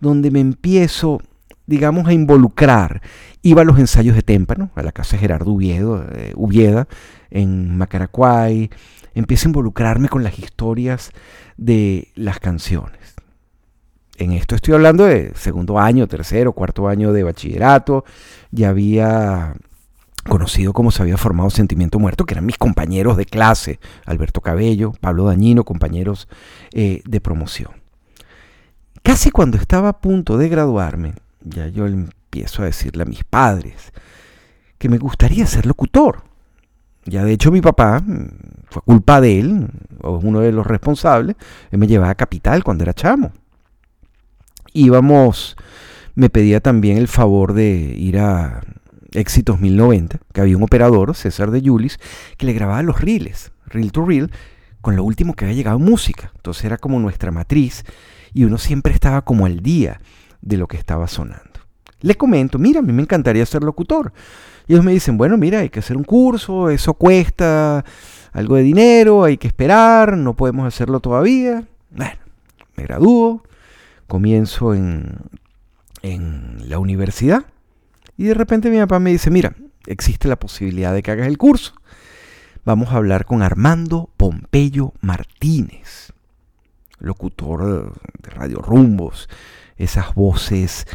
donde 0.00 0.31
me 0.31 0.41
empiezo, 0.41 1.21
digamos, 1.67 2.07
a 2.07 2.12
involucrar. 2.12 3.03
Iba 3.43 3.62
a 3.62 3.65
los 3.65 3.79
ensayos 3.79 4.17
de 4.17 4.23
témpano, 4.23 4.71
a 4.75 4.83
la 4.83 4.93
casa 4.93 5.17
de 5.17 5.21
Gerardo 5.21 5.57
eh, 5.61 6.33
Uvieda, 6.37 6.88
en 7.31 7.76
Macaracuay. 7.76 8.71
Empiezo 9.15 9.49
a 9.49 9.50
involucrarme 9.50 10.09
con 10.09 10.23
las 10.23 10.38
historias 10.38 11.12
de 11.57 12.09
las 12.15 12.38
canciones. 12.38 13.15
En 14.19 14.33
esto 14.33 14.55
estoy 14.55 14.75
hablando 14.75 15.05
de 15.05 15.33
segundo 15.35 15.79
año, 15.79 16.07
tercero, 16.07 16.53
cuarto 16.53 16.88
año 16.88 17.12
de 17.12 17.23
bachillerato. 17.23 18.05
Ya 18.50 18.71
había 18.71 19.55
conocido 20.26 20.73
como 20.73 20.91
se 20.91 21.03
había 21.03 21.17
formado 21.17 21.50
Sentimiento 21.50 21.99
Muerto, 21.99 22.25
que 22.25 22.35
eran 22.35 22.47
mis 22.47 22.59
compañeros 22.59 23.17
de 23.17 23.26
clase, 23.26 23.79
Alberto 24.05 24.41
Cabello, 24.41 24.93
Pablo 25.00 25.25
Dañino, 25.25 25.65
compañeros 25.65 26.29
eh, 26.73 27.03
de 27.05 27.21
promoción. 27.21 27.86
Casi 29.07 29.31
cuando 29.31 29.57
estaba 29.57 29.91
a 29.91 30.01
punto 30.01 30.37
de 30.37 30.49
graduarme, 30.49 31.15
ya 31.41 31.69
yo 31.69 31.87
empiezo 31.87 32.63
a 32.63 32.65
decirle 32.65 33.05
a 33.05 33.07
mis 33.07 33.23
padres 33.23 33.93
que 34.79 34.89
me 34.89 34.99
gustaría 34.99 35.47
ser 35.47 35.65
locutor. 35.65 36.25
Ya 37.05 37.23
de 37.23 37.33
hecho 37.33 37.53
mi 37.53 37.61
papá, 37.61 38.01
mm, 38.01 38.27
fue 38.69 38.83
culpa 38.83 39.21
de 39.21 39.39
él, 39.39 39.69
o 40.03 40.19
uno 40.19 40.41
de 40.41 40.51
los 40.51 40.67
responsables, 40.67 41.37
me 41.71 41.87
llevaba 41.87 42.11
a 42.11 42.15
Capital 42.17 42.65
cuando 42.65 42.83
era 42.83 42.95
chamo. 42.95 43.31
Íbamos, 44.73 45.57
me 46.17 46.29
pedía 46.29 46.59
también 46.61 46.99
el 46.99 47.07
favor 47.07 47.53
de 47.53 47.95
ir 47.97 48.19
a 48.19 48.63
Éxitos 49.13 49.61
1090, 49.61 50.19
que 50.33 50.41
había 50.41 50.57
un 50.57 50.65
operador, 50.65 51.15
César 51.15 51.53
de 51.53 51.61
Julis, 51.61 52.01
que 52.37 52.47
le 52.47 52.55
grababa 52.55 52.83
los 52.83 53.01
reels, 53.01 53.53
reel 53.67 53.93
to 53.93 54.05
reel, 54.05 54.33
con 54.81 54.97
lo 54.97 55.05
último 55.05 55.35
que 55.35 55.45
había 55.45 55.57
llegado 55.57 55.79
música. 55.79 56.33
Entonces 56.35 56.65
era 56.65 56.77
como 56.77 56.99
nuestra 56.99 57.31
matriz 57.31 57.85
y 58.33 58.45
uno 58.45 58.59
siempre 58.59 58.92
estaba 58.92 59.23
como 59.23 59.47
al 59.47 59.61
día 59.61 60.00
de 60.40 60.56
lo 60.56 60.66
que 60.66 60.76
estaba 60.76 61.09
sonando. 61.09 61.61
Le 62.00 62.14
comento, 62.14 62.59
mira, 62.59 62.80
a 62.80 62.83
mí 62.83 62.92
me 62.92 63.02
encantaría 63.02 63.45
ser 63.47 63.62
locutor. 63.62 64.12
Y 64.66 64.73
ellos 64.73 64.85
me 64.85 64.92
dicen, 64.92 65.16
bueno, 65.16 65.37
mira, 65.37 65.61
hay 65.61 65.71
que 65.71 65.80
hacer 65.80 65.97
un 65.97 66.04
curso, 66.04 66.71
eso 66.71 66.95
cuesta 66.95 67.85
algo 68.33 68.56
de 68.56 68.62
dinero, 68.62 69.25
hay 69.25 69.38
que 69.38 69.47
esperar, 69.47 70.16
no 70.16 70.35
podemos 70.35 70.66
hacerlo 70.66 71.00
todavía. 71.00 71.64
Bueno, 71.90 72.18
me 72.76 72.83
gradúo, 72.83 73.42
comienzo 74.06 74.75
en, 74.75 75.18
en 76.02 76.68
la 76.68 76.78
universidad 76.78 77.47
y 78.16 78.25
de 78.25 78.35
repente 78.35 78.71
mi 78.71 78.78
papá 78.78 78.99
me 78.99 79.11
dice, 79.11 79.30
mira, 79.30 79.54
existe 79.87 80.28
la 80.28 80.37
posibilidad 80.37 80.92
de 80.92 81.02
que 81.02 81.11
hagas 81.11 81.26
el 81.26 81.38
curso. 81.38 81.75
Vamos 82.64 82.90
a 82.90 82.97
hablar 82.97 83.26
con 83.26 83.42
Armando 83.42 84.11
Pompeyo 84.16 84.92
Martínez, 85.00 86.12
locutor 86.99 87.93
de 88.23 88.31
Radio 88.31 88.59
Rumbos, 88.59 89.29
esas 89.76 90.15
voces 90.15 90.87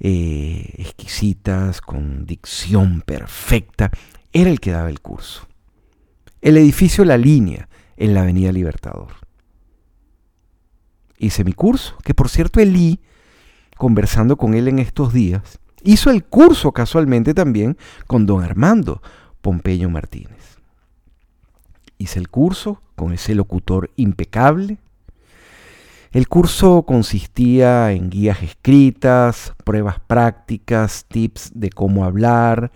eh, 0.00 0.74
exquisitas, 0.78 1.80
con 1.80 2.26
dicción 2.26 3.02
perfecta. 3.02 3.90
Era 4.32 4.50
el 4.50 4.60
que 4.60 4.72
daba 4.72 4.90
el 4.90 5.00
curso. 5.00 5.46
El 6.40 6.56
edificio 6.56 7.04
La 7.04 7.16
Línea, 7.16 7.68
en 7.96 8.14
la 8.14 8.22
Avenida 8.22 8.52
Libertador. 8.52 9.12
Hice 11.18 11.44
mi 11.44 11.52
curso, 11.52 11.96
que 12.04 12.14
por 12.14 12.28
cierto 12.28 12.60
Elí, 12.60 13.00
conversando 13.76 14.36
con 14.36 14.54
él 14.54 14.68
en 14.68 14.78
estos 14.78 15.12
días, 15.12 15.58
hizo 15.82 16.10
el 16.10 16.24
curso 16.24 16.72
casualmente 16.72 17.32
también 17.32 17.78
con 18.06 18.26
don 18.26 18.42
Armando 18.42 19.00
Pompeyo 19.40 19.88
Martínez. 19.88 20.58
Hice 21.98 22.18
el 22.18 22.28
curso 22.28 22.82
con 22.94 23.12
ese 23.12 23.34
locutor 23.34 23.90
impecable. 23.96 24.78
El 26.12 26.28
curso 26.28 26.84
consistía 26.84 27.92
en 27.92 28.10
guías 28.10 28.42
escritas, 28.42 29.52
pruebas 29.64 30.00
prácticas, 30.06 31.04
tips 31.08 31.52
de 31.54 31.70
cómo 31.70 32.04
hablar, 32.04 32.72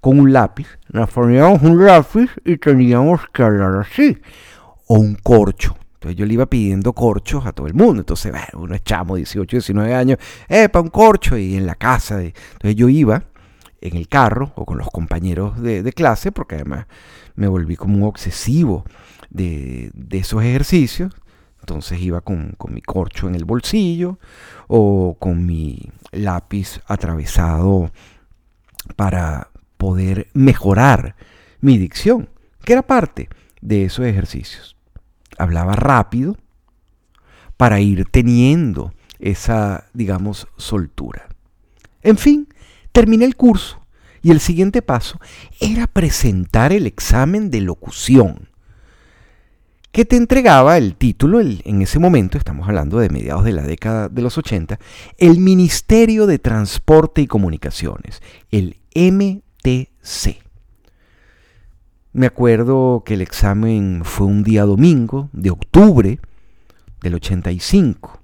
con 0.00 0.18
un 0.18 0.32
lápiz. 0.32 0.66
Nos 0.88 1.10
poníamos 1.10 1.62
un 1.62 1.84
lápiz 1.84 2.30
y 2.44 2.56
teníamos 2.56 3.20
que 3.32 3.42
hablar 3.42 3.86
así. 3.86 4.18
O 4.86 4.98
un 4.98 5.14
corcho. 5.14 5.76
Entonces 5.94 6.16
yo 6.16 6.24
le 6.24 6.32
iba 6.32 6.46
pidiendo 6.46 6.94
corchos 6.94 7.44
a 7.44 7.52
todo 7.52 7.66
el 7.66 7.74
mundo. 7.74 8.00
Entonces, 8.00 8.32
bueno, 8.32 8.64
uno 8.64 8.74
es 8.74 8.82
chamo, 8.82 9.16
18, 9.16 9.56
19 9.58 9.94
años, 9.94 10.18
para 10.48 10.80
un 10.80 10.88
corcho! 10.88 11.36
Y 11.36 11.56
en 11.56 11.66
la 11.66 11.74
casa. 11.74 12.16
De... 12.16 12.32
Entonces 12.52 12.74
yo 12.74 12.88
iba 12.88 13.24
en 13.82 13.96
el 13.96 14.08
carro 14.08 14.52
o 14.56 14.64
con 14.64 14.78
los 14.78 14.88
compañeros 14.88 15.60
de, 15.60 15.92
clase, 15.92 16.32
porque 16.32 16.54
además 16.54 16.86
me 17.34 17.48
volví 17.48 17.76
como 17.76 17.98
un 17.98 18.02
obsesivo 18.04 18.84
de, 19.28 19.92
esos 20.10 20.42
ejercicios. 20.42 21.12
Entonces 21.60 22.00
iba 22.00 22.20
con, 22.20 22.54
con, 22.56 22.74
mi 22.74 22.80
corcho 22.80 23.28
en 23.28 23.34
el 23.34 23.44
bolsillo 23.44 24.18
o 24.66 25.16
con 25.18 25.46
mi 25.46 25.90
lápiz 26.10 26.80
atravesado 26.86 27.90
para 28.96 29.50
poder 29.76 30.28
mejorar 30.32 31.16
mi 31.60 31.78
dicción, 31.78 32.28
que 32.64 32.72
era 32.72 32.82
parte 32.82 33.28
de 33.60 33.84
esos 33.84 34.06
ejercicios 34.06 34.76
hablaba 35.40 35.74
rápido 35.74 36.36
para 37.56 37.80
ir 37.80 38.04
teniendo 38.10 38.92
esa, 39.18 39.86
digamos, 39.92 40.46
soltura. 40.56 41.28
En 42.02 42.16
fin, 42.16 42.48
terminé 42.92 43.24
el 43.24 43.36
curso 43.36 43.80
y 44.22 44.30
el 44.30 44.40
siguiente 44.40 44.82
paso 44.82 45.18
era 45.60 45.86
presentar 45.86 46.72
el 46.72 46.86
examen 46.86 47.50
de 47.50 47.62
locución 47.62 48.49
que 49.92 50.04
te 50.04 50.16
entregaba 50.16 50.78
el 50.78 50.94
título, 50.94 51.40
en 51.40 51.82
ese 51.82 51.98
momento, 51.98 52.38
estamos 52.38 52.68
hablando 52.68 52.98
de 52.98 53.10
mediados 53.10 53.44
de 53.44 53.52
la 53.52 53.62
década 53.62 54.08
de 54.08 54.22
los 54.22 54.38
80, 54.38 54.78
el 55.18 55.38
Ministerio 55.38 56.26
de 56.26 56.38
Transporte 56.38 57.22
y 57.22 57.26
Comunicaciones, 57.26 58.22
el 58.50 58.76
MTC. 58.94 60.38
Me 62.12 62.26
acuerdo 62.26 63.02
que 63.04 63.14
el 63.14 63.22
examen 63.22 64.02
fue 64.04 64.26
un 64.26 64.42
día 64.42 64.64
domingo 64.64 65.28
de 65.32 65.50
octubre 65.50 66.18
del 67.02 67.14
85 67.14 68.20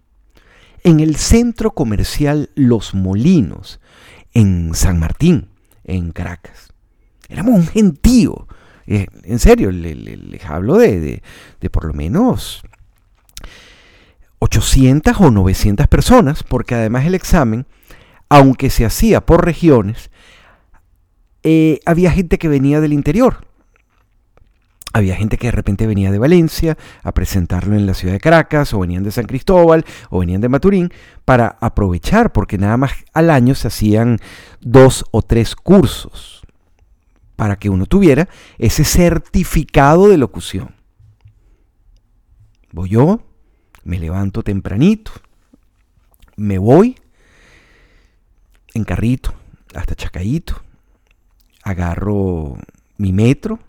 en 0.87 1.01
el 1.01 1.17
centro 1.17 1.73
comercial 1.73 2.51
Los 2.55 2.95
Molinos, 2.95 3.81
en 4.35 4.73
San 4.75 5.01
Martín, 5.01 5.49
en 5.83 6.13
Caracas. 6.13 6.73
Éramos 7.29 7.55
un 7.55 7.67
gentío. 7.67 8.47
Eh, 8.87 9.07
en 9.25 9.39
serio, 9.39 9.71
les, 9.71 10.45
hablo 10.45 10.77
de, 10.77 11.23
de, 11.61 11.71
por 11.71 11.85
lo 11.85 11.93
menos 11.93 12.63
800 14.39 15.21
o 15.21 15.31
900 15.31 15.89
personas, 15.89 16.43
porque 16.43 16.75
además 16.75 17.05
el 17.07 17.15
examen, 17.15 17.67
aunque 18.29 18.71
se 18.71 18.85
hacía 18.85 19.27
por 19.27 19.45
regiones, 19.45 20.11
eh, 21.43 21.81
había 21.85 22.11
gente 22.13 22.39
que 22.39 22.49
venía 22.49 22.81
del 22.81 22.93
interior. 22.93 23.47
Había 24.93 25.17
gente 25.17 25.37
que 25.37 25.49
de 25.49 25.53
repente 25.53 25.87
venía 25.87 26.11
de 26.11 26.19
Valencia 26.19 26.79
a 27.03 27.13
presentarlo 27.13 27.77
en 27.77 27.87
la 27.87 27.93
ciudad 27.93 28.15
de 28.15 28.21
Caracas, 28.21 28.73
o 28.73 28.81
venían 28.81 29.03
de 29.03 29.11
San 29.11 29.27
Cristóbal, 29.27 29.85
o 30.09 30.21
venían 30.21 30.41
de 30.41 30.49
Maturín, 30.49 30.91
para 31.25 31.59
aprovechar, 31.61 32.33
porque 32.33 32.57
nada 32.57 32.79
más 32.79 32.93
al 33.13 33.31
año 33.31 33.55
se 33.55 33.69
hacían 33.69 34.19
dos 34.61 35.05
o 35.11 35.21
tres 35.21 35.55
cursos 35.55 36.46
para 37.37 37.57
que 37.57 37.71
uno 37.71 37.87
tuviera 37.87 38.29
ese 38.59 38.85
certificado 38.85 40.09
de 40.09 40.17
locución. 40.17 40.75
Voy 42.73 42.91
yo, 42.91 43.21
me 43.85 43.99
levanto 43.99 44.43
tempranito, 44.43 45.13
me 46.37 46.59
voy 46.59 46.97
en 48.75 48.85
carrito 48.85 49.35
hasta 49.75 49.95
Chacayito, 49.95 50.63
agarro 51.63 52.59
mi 52.99 53.13
metro, 53.13 53.61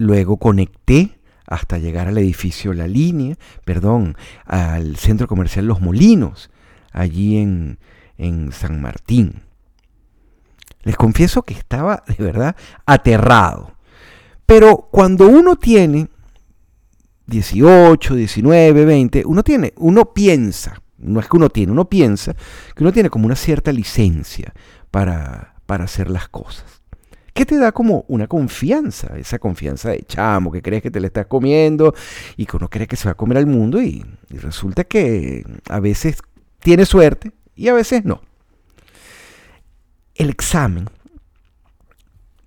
Luego 0.00 0.38
conecté 0.38 1.18
hasta 1.46 1.76
llegar 1.76 2.08
al 2.08 2.16
edificio 2.16 2.72
La 2.72 2.86
Línea, 2.86 3.36
perdón, 3.66 4.16
al 4.46 4.96
centro 4.96 5.26
comercial 5.26 5.66
Los 5.66 5.82
Molinos, 5.82 6.50
allí 6.90 7.36
en, 7.36 7.78
en 8.16 8.50
San 8.50 8.80
Martín. 8.80 9.42
Les 10.82 10.96
confieso 10.96 11.42
que 11.42 11.54
estaba 11.54 12.02
de 12.06 12.22
verdad 12.22 12.56
aterrado. 12.86 13.72
Pero 14.46 14.88
cuando 14.90 15.28
uno 15.28 15.56
tiene 15.56 16.08
18, 17.26 18.14
19, 18.14 18.84
20, 18.84 19.22
uno 19.26 19.42
tiene, 19.42 19.72
uno 19.76 20.12
piensa, 20.12 20.82
no 20.98 21.20
es 21.20 21.28
que 21.28 21.36
uno 21.36 21.48
tiene, 21.48 21.72
uno 21.72 21.88
piensa 21.88 22.34
que 22.74 22.82
uno 22.82 22.92
tiene 22.92 23.10
como 23.10 23.26
una 23.26 23.36
cierta 23.36 23.72
licencia 23.72 24.52
para, 24.90 25.54
para 25.66 25.84
hacer 25.84 26.10
las 26.10 26.28
cosas 26.28 26.80
que 27.32 27.46
te 27.46 27.56
da 27.56 27.72
como 27.72 28.04
una 28.08 28.26
confianza, 28.26 29.16
esa 29.16 29.38
confianza 29.38 29.90
de 29.90 30.02
chamo, 30.02 30.50
que 30.50 30.62
crees 30.62 30.82
que 30.82 30.90
te 30.90 31.00
le 31.00 31.06
estás 31.06 31.26
comiendo 31.26 31.94
y 32.36 32.46
que 32.46 32.56
uno 32.56 32.68
cree 32.68 32.86
que 32.86 32.96
se 32.96 33.06
va 33.06 33.12
a 33.12 33.16
comer 33.16 33.38
al 33.38 33.46
mundo 33.46 33.80
y, 33.80 34.04
resulta 34.28 34.84
que 34.84 35.44
a 35.68 35.80
veces 35.80 36.18
tiene 36.58 36.84
suerte 36.84 37.32
y 37.56 37.68
a 37.68 37.72
veces 37.72 38.04
no. 38.04 38.20
El 40.20 40.28
examen 40.28 40.86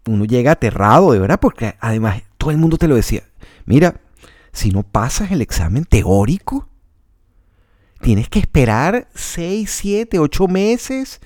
uno 0.06 0.25
llega 0.25 0.51
aterrado, 0.51 1.12
de 1.12 1.18
verdad, 1.18 1.39
porque 1.39 1.74
además 1.80 2.22
todo 2.38 2.51
el 2.51 2.60
mundo 2.60 2.77
te 2.77 2.88
lo 2.88 2.94
decía. 2.94 3.24
Mira, 3.65 4.00
si 4.51 4.70
no 4.70 4.84
pasas 4.84 5.32
el 5.32 5.42
examen 5.42 5.84
teórico, 5.84 6.68
tienes 8.00 8.30
que 8.30 8.38
esperar 8.38 9.08
6, 9.15 9.68
7, 9.72 10.20
8 10.20 10.48
meses 10.48 11.20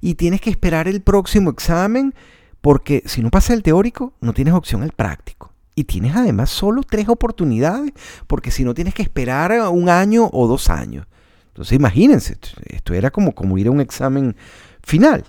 y 0.00 0.16
tienes 0.16 0.40
que 0.40 0.50
esperar 0.50 0.88
el 0.88 1.02
próximo 1.02 1.50
examen, 1.50 2.16
porque 2.60 3.04
si 3.06 3.22
no 3.22 3.30
pasas 3.30 3.50
el 3.50 3.62
teórico, 3.62 4.12
no 4.20 4.34
tienes 4.34 4.54
opción 4.54 4.82
al 4.82 4.90
práctico. 4.90 5.52
Y 5.76 5.84
tienes 5.84 6.16
además 6.16 6.50
solo 6.50 6.82
tres 6.82 7.08
oportunidades, 7.08 7.92
porque 8.26 8.50
si 8.50 8.64
no 8.64 8.74
tienes 8.74 8.94
que 8.94 9.02
esperar 9.02 9.52
un 9.70 9.88
año 9.88 10.28
o 10.32 10.48
dos 10.48 10.68
años. 10.68 11.06
Entonces 11.46 11.76
imagínense, 11.76 12.36
esto 12.66 12.92
era 12.92 13.12
como, 13.12 13.36
como 13.36 13.56
ir 13.56 13.68
a 13.68 13.70
un 13.70 13.80
examen 13.80 14.34
final. 14.82 15.24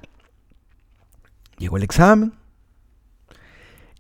Llegó 1.64 1.78
el 1.78 1.84
examen, 1.84 2.34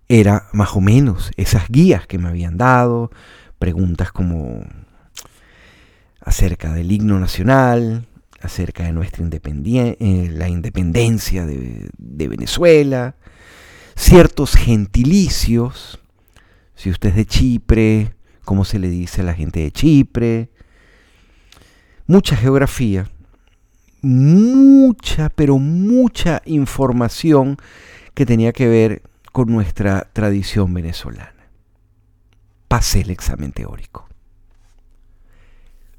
era 0.09 0.49
más 0.51 0.75
o 0.75 0.81
menos 0.81 1.31
esas 1.37 1.69
guías 1.69 2.05
que 2.05 2.17
me 2.17 2.27
habían 2.27 2.57
dado, 2.57 3.09
preguntas 3.57 4.11
como 4.11 4.65
acerca 6.19 6.73
del 6.73 6.91
himno 6.91 7.21
nacional, 7.21 8.05
acerca 8.41 8.83
de 8.83 8.91
nuestra 8.91 9.23
independencia, 9.23 9.95
eh, 9.97 10.29
la 10.29 10.49
independencia 10.49 11.45
de, 11.45 11.89
de 11.97 12.27
Venezuela, 12.27 13.15
ciertos 13.95 14.55
gentilicios, 14.55 16.01
si 16.75 16.89
usted 16.89 17.11
es 17.11 17.15
de 17.15 17.25
Chipre, 17.25 18.13
cómo 18.43 18.65
se 18.65 18.77
le 18.77 18.89
dice 18.89 19.21
a 19.21 19.23
la 19.23 19.35
gente 19.35 19.61
de 19.61 19.71
Chipre, 19.71 20.49
mucha 22.07 22.35
geografía, 22.35 23.09
mucha, 24.03 25.29
pero 25.29 25.57
mucha 25.57 26.41
información 26.45 27.57
que 28.13 28.25
tenía 28.25 28.51
que 28.53 28.67
ver 28.67 29.01
con 29.31 29.51
nuestra 29.51 30.09
tradición 30.13 30.73
venezolana. 30.73 31.47
Pasé 32.67 33.01
el 33.01 33.09
examen 33.09 33.51
teórico. 33.51 34.07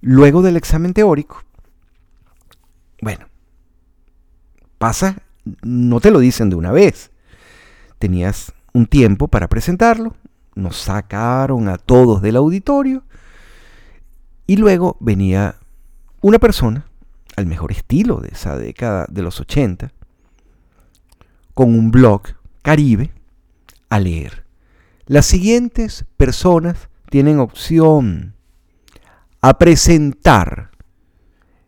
Luego 0.00 0.42
del 0.42 0.56
examen 0.56 0.92
teórico, 0.92 1.42
bueno, 3.00 3.26
pasa, 4.78 5.22
no 5.62 6.00
te 6.00 6.10
lo 6.10 6.18
dicen 6.18 6.50
de 6.50 6.56
una 6.56 6.72
vez. 6.72 7.10
Tenías 7.98 8.52
un 8.74 8.86
tiempo 8.86 9.28
para 9.28 9.48
presentarlo, 9.48 10.14
nos 10.54 10.76
sacaron 10.76 11.68
a 11.68 11.78
todos 11.78 12.20
del 12.20 12.36
auditorio 12.36 13.02
y 14.46 14.56
luego 14.56 14.96
venía 15.00 15.56
una 16.20 16.38
persona, 16.38 16.86
al 17.36 17.46
mejor 17.46 17.72
estilo 17.72 18.20
de 18.20 18.28
esa 18.28 18.56
década 18.56 19.06
de 19.10 19.22
los 19.22 19.40
80, 19.40 19.92
con 21.54 21.78
un 21.78 21.90
blog 21.90 22.22
caribe 22.62 23.12
a 23.88 24.00
leer. 24.00 24.44
Las 25.06 25.26
siguientes 25.26 26.04
personas 26.16 26.88
tienen 27.10 27.38
opción 27.38 28.34
a 29.40 29.58
presentar 29.58 30.70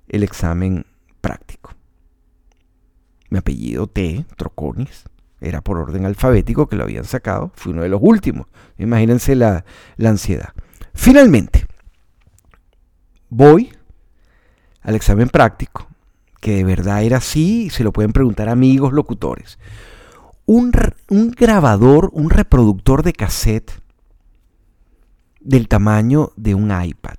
el 0.08 0.22
examen 0.22 0.86
práctico. 1.20 1.74
Mi 3.28 3.38
apellido 3.38 3.86
T, 3.86 4.24
Troconis, 4.36 5.04
era 5.40 5.60
por 5.60 5.76
orden 5.78 6.06
alfabético 6.06 6.68
que 6.68 6.76
lo 6.76 6.84
habían 6.84 7.04
sacado, 7.04 7.52
fui 7.54 7.72
uno 7.72 7.82
de 7.82 7.90
los 7.90 8.00
últimos. 8.02 8.46
Imagínense 8.78 9.34
la, 9.34 9.64
la 9.96 10.08
ansiedad. 10.08 10.54
Finalmente, 10.94 11.66
voy 13.28 13.75
al 14.86 14.94
examen 14.94 15.28
práctico, 15.28 15.88
que 16.40 16.54
de 16.54 16.64
verdad 16.64 17.02
era 17.02 17.16
así, 17.16 17.70
se 17.70 17.82
lo 17.82 17.92
pueden 17.92 18.12
preguntar 18.12 18.48
amigos 18.48 18.92
locutores. 18.92 19.58
Un, 20.46 20.72
un 21.10 21.32
grabador, 21.32 22.08
un 22.12 22.30
reproductor 22.30 23.02
de 23.02 23.12
cassette 23.12 23.82
del 25.40 25.66
tamaño 25.66 26.30
de 26.36 26.54
un 26.54 26.70
iPad, 26.70 27.16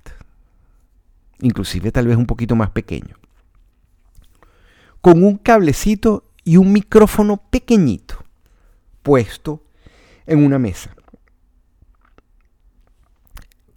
inclusive 1.42 1.92
tal 1.92 2.08
vez 2.08 2.16
un 2.16 2.26
poquito 2.26 2.56
más 2.56 2.70
pequeño, 2.70 3.18
con 5.02 5.22
un 5.22 5.38
cablecito 5.38 6.24
y 6.46 6.56
un 6.56 6.72
micrófono 6.72 7.36
pequeñito 7.36 8.24
puesto 9.04 9.62
en 10.26 10.46
una 10.46 10.58
mesa. 10.58 10.96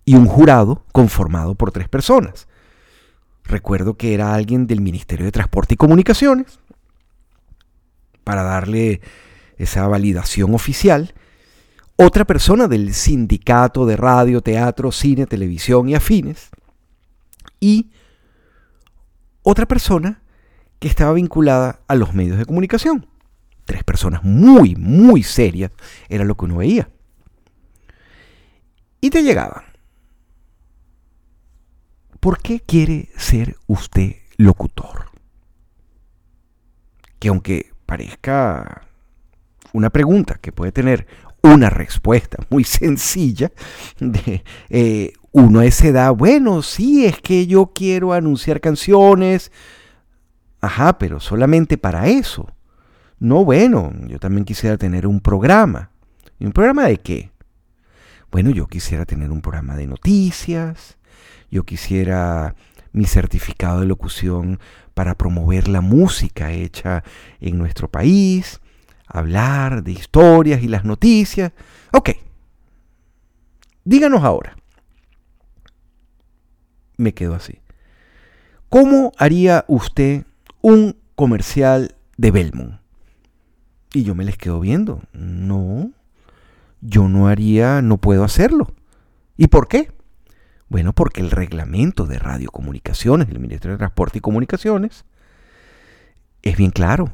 Y 0.05 0.15
un 0.15 0.27
jurado 0.27 0.85
conformado 0.93 1.57
por 1.57 1.73
tres 1.73 1.89
personas. 1.89 2.47
Recuerdo 3.51 3.95
que 3.95 4.15
era 4.15 4.33
alguien 4.33 4.69
del 4.69 4.81
Ministerio 4.81 5.27
de 5.27 5.33
Transporte 5.33 5.75
y 5.75 5.77
Comunicaciones 5.77 6.61
para 8.23 8.45
darle 8.45 9.01
esa 9.57 9.89
validación 9.89 10.55
oficial. 10.55 11.15
Otra 11.97 12.25
persona 12.25 12.69
del 12.69 12.95
sindicato 12.95 13.87
de 13.87 13.97
radio, 13.97 14.41
teatro, 14.41 14.93
cine, 14.93 15.27
televisión 15.27 15.89
y 15.89 15.97
afines. 15.97 16.51
Y 17.59 17.91
otra 19.43 19.67
persona 19.67 20.23
que 20.79 20.87
estaba 20.87 21.13
vinculada 21.15 21.81
a 21.89 21.97
los 21.97 22.15
medios 22.15 22.39
de 22.39 22.47
comunicación. 22.47 23.09
Tres 23.65 23.83
personas 23.83 24.23
muy, 24.23 24.77
muy 24.77 25.25
serias 25.25 25.73
era 26.09 26.25
lo 26.25 26.37
que 26.37 26.45
uno 26.45 26.59
veía. 26.59 26.89
Y 29.01 29.11
te 29.11 29.25
llegaban 29.25 29.70
¿Por 32.21 32.39
qué 32.43 32.61
quiere 32.61 33.09
ser 33.17 33.57
usted 33.67 34.17
locutor? 34.37 35.07
Que 37.19 37.29
aunque 37.29 37.73
parezca 37.87 38.83
una 39.73 39.89
pregunta 39.89 40.35
que 40.35 40.53
puede 40.53 40.71
tener 40.71 41.07
una 41.43 41.71
respuesta 41.71 42.37
muy 42.51 42.65
sencilla, 42.65 43.51
de, 43.99 44.45
eh, 44.69 45.15
uno 45.33 45.61
a 45.61 45.65
esa 45.65 45.89
edad, 45.89 46.13
bueno, 46.13 46.61
sí, 46.61 47.07
es 47.07 47.19
que 47.21 47.47
yo 47.47 47.73
quiero 47.75 48.13
anunciar 48.13 48.61
canciones, 48.61 49.51
ajá, 50.61 50.99
pero 50.99 51.21
solamente 51.21 51.79
para 51.79 52.09
eso. 52.09 52.49
No, 53.19 53.45
bueno, 53.47 53.93
yo 54.09 54.19
también 54.19 54.45
quisiera 54.45 54.77
tener 54.77 55.07
un 55.07 55.21
programa. 55.21 55.91
¿Y 56.39 56.47
un 56.47 56.53
programa 56.53 56.85
de 56.85 56.99
qué? 56.99 57.31
Bueno, 58.31 58.51
yo 58.51 58.67
quisiera 58.67 59.07
tener 59.07 59.31
un 59.31 59.41
programa 59.41 59.77
de 59.77 59.87
noticias, 59.87 60.99
yo 61.51 61.65
quisiera 61.65 62.55
mi 62.93 63.05
certificado 63.05 63.81
de 63.81 63.87
locución 63.87 64.59
para 64.95 65.15
promover 65.15 65.69
la 65.69 65.81
música 65.81 66.53
hecha 66.53 67.05
en 67.41 67.59
nuestro 67.59 67.89
país, 67.89 68.61
hablar 69.07 69.83
de 69.83 69.93
historias 69.93 70.63
y 70.63 70.69
las 70.69 70.85
noticias. 70.85 71.53
Ok, 71.93 72.11
díganos 73.85 74.23
ahora. 74.25 74.57
Me 76.97 77.15
quedo 77.15 77.35
así. 77.35 77.61
¿Cómo 78.69 79.13
haría 79.19 79.65
usted 79.69 80.27
un 80.61 80.97
comercial 81.15 81.97
de 82.17 82.31
Belmont? 82.31 82.81
Y 83.93 84.05
yo 84.05 84.15
me 84.15 84.25
les 84.25 84.37
quedo 84.37 84.61
viendo. 84.61 85.03
No, 85.13 85.91
yo 86.81 87.09
no 87.09 87.27
haría, 87.27 87.83
no 87.83 87.97
puedo 87.97 88.23
hacerlo. 88.23 88.73
¿Y 89.37 89.49
por 89.49 89.67
qué? 89.67 89.91
Bueno, 90.71 90.93
porque 90.93 91.21
el 91.21 91.33
reglamento 91.33 92.07
de 92.07 92.21
radiocomunicaciones 92.21 93.27
del 93.27 93.41
Ministerio 93.41 93.73
de 93.73 93.79
Transporte 93.79 94.19
y 94.19 94.21
Comunicaciones 94.21 95.05
es 96.43 96.57
bien 96.57 96.71
claro 96.71 97.13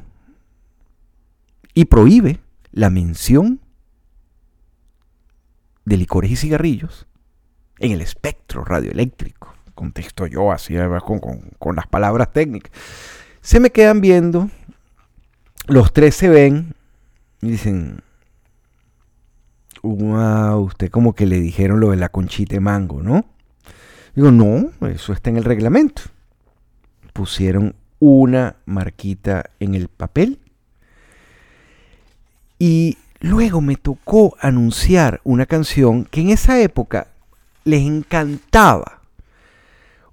y 1.73 1.85
prohíbe 1.85 2.39
la 2.71 2.91
mención 2.91 3.59
de 5.85 5.97
licores 5.97 6.29
y 6.29 6.35
cigarrillos 6.35 7.07
en 7.79 7.93
el 7.93 8.01
espectro 8.01 8.63
radioeléctrico. 8.63 9.55
Contesto 9.73 10.27
yo 10.27 10.51
así 10.51 10.75
con, 11.03 11.19
con 11.57 11.75
las 11.75 11.87
palabras 11.87 12.31
técnicas. 12.31 12.71
Se 13.41 13.59
me 13.59 13.71
quedan 13.71 14.01
viendo, 14.01 14.51
los 15.65 15.93
tres 15.93 16.15
se 16.15 16.29
ven 16.29 16.75
y 17.41 17.49
dicen, 17.49 18.03
wow, 19.81 20.59
usted 20.59 20.91
como 20.91 21.15
que 21.15 21.25
le 21.25 21.39
dijeron 21.39 21.79
lo 21.79 21.89
de 21.89 21.97
la 21.97 22.09
conchita 22.09 22.53
de 22.53 22.59
mango, 22.59 23.01
¿no? 23.01 23.25
Digo, 24.17 24.31
no, 24.31 24.71
eso 24.87 25.13
está 25.13 25.29
en 25.29 25.37
el 25.37 25.43
reglamento. 25.43 26.01
Pusieron 27.13 27.75
una 27.99 28.55
marquita 28.65 29.51
en 29.59 29.75
el 29.75 29.89
papel. 29.89 30.39
Y 32.57 32.97
luego 33.19 33.61
me 33.61 33.75
tocó 33.75 34.35
anunciar 34.41 35.21
una 35.23 35.45
canción 35.45 36.03
que 36.05 36.21
en 36.21 36.31
esa 36.31 36.59
época 36.59 37.09
les 37.63 37.83
encantaba 37.83 39.03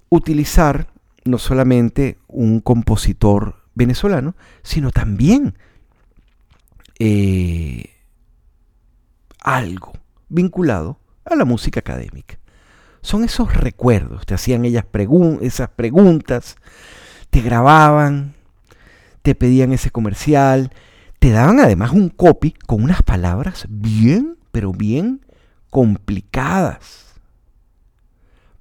utilizar 0.09 0.87
no 1.23 1.39
solamente 1.39 2.19
un 2.27 2.59
compositor 2.59 3.55
venezolano, 3.73 4.35
sino 4.61 4.91
también 4.91 5.57
eh, 6.99 7.89
algo 9.39 9.93
vinculado 10.29 10.99
a 11.25 11.35
la 11.35 11.45
música 11.45 11.79
académica 11.79 12.37
son 13.05 13.23
esos 13.23 13.53
recuerdos. 13.53 14.25
Te 14.25 14.33
hacían 14.33 14.65
ellas 14.65 14.85
esas 15.41 15.69
preguntas, 15.69 16.55
te 17.29 17.41
grababan, 17.41 18.33
te 19.21 19.35
pedían 19.35 19.71
ese 19.73 19.91
comercial, 19.91 20.71
te 21.19 21.29
daban 21.29 21.59
además 21.59 21.91
un 21.91 22.09
copy 22.09 22.51
con 22.51 22.83
unas 22.83 23.03
palabras 23.03 23.65
bien, 23.69 24.37
pero 24.51 24.71
bien 24.71 25.25
complicadas 25.69 27.15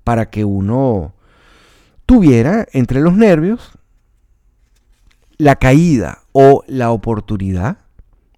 para 0.04 0.30
que 0.30 0.44
uno 0.44 1.14
tuviera 2.06 2.66
entre 2.72 3.00
los 3.00 3.14
nervios 3.14 3.78
la 5.38 5.56
caída 5.56 6.22
o 6.32 6.64
la 6.66 6.90
oportunidad 6.90 7.78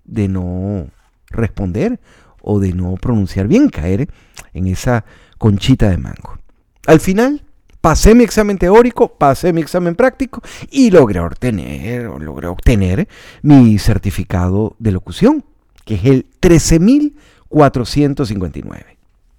de 0.05 0.29
no 0.29 0.87
responder 1.31 2.01
o 2.47 2.59
de 2.61 2.73
no 2.73 2.95
pronunciar 2.95 3.49
bien, 3.49 3.69
caer 3.69 4.09
en 4.55 4.69
esa 4.69 5.05
conchita 5.37 5.91
de 5.91 5.99
mango. 5.99 6.39
Al 6.87 7.01
final, 7.01 7.43
pasé 7.81 8.15
mi 8.15 8.23
examen 8.25 8.57
teórico, 8.57 9.19
pasé 9.19 9.53
mi 9.53 9.61
examen 9.61 9.95
práctico 9.97 10.41
y 10.71 10.91
logré 10.91 11.21
obtener, 11.21 12.05
logré 12.05 12.47
obtener 12.47 13.07
mi 13.43 13.79
certificado 13.79 14.77
de 14.79 14.93
locución, 14.93 15.45
que 15.85 15.97
es 15.97 16.05
el 16.05 16.27
13459. 16.41 18.97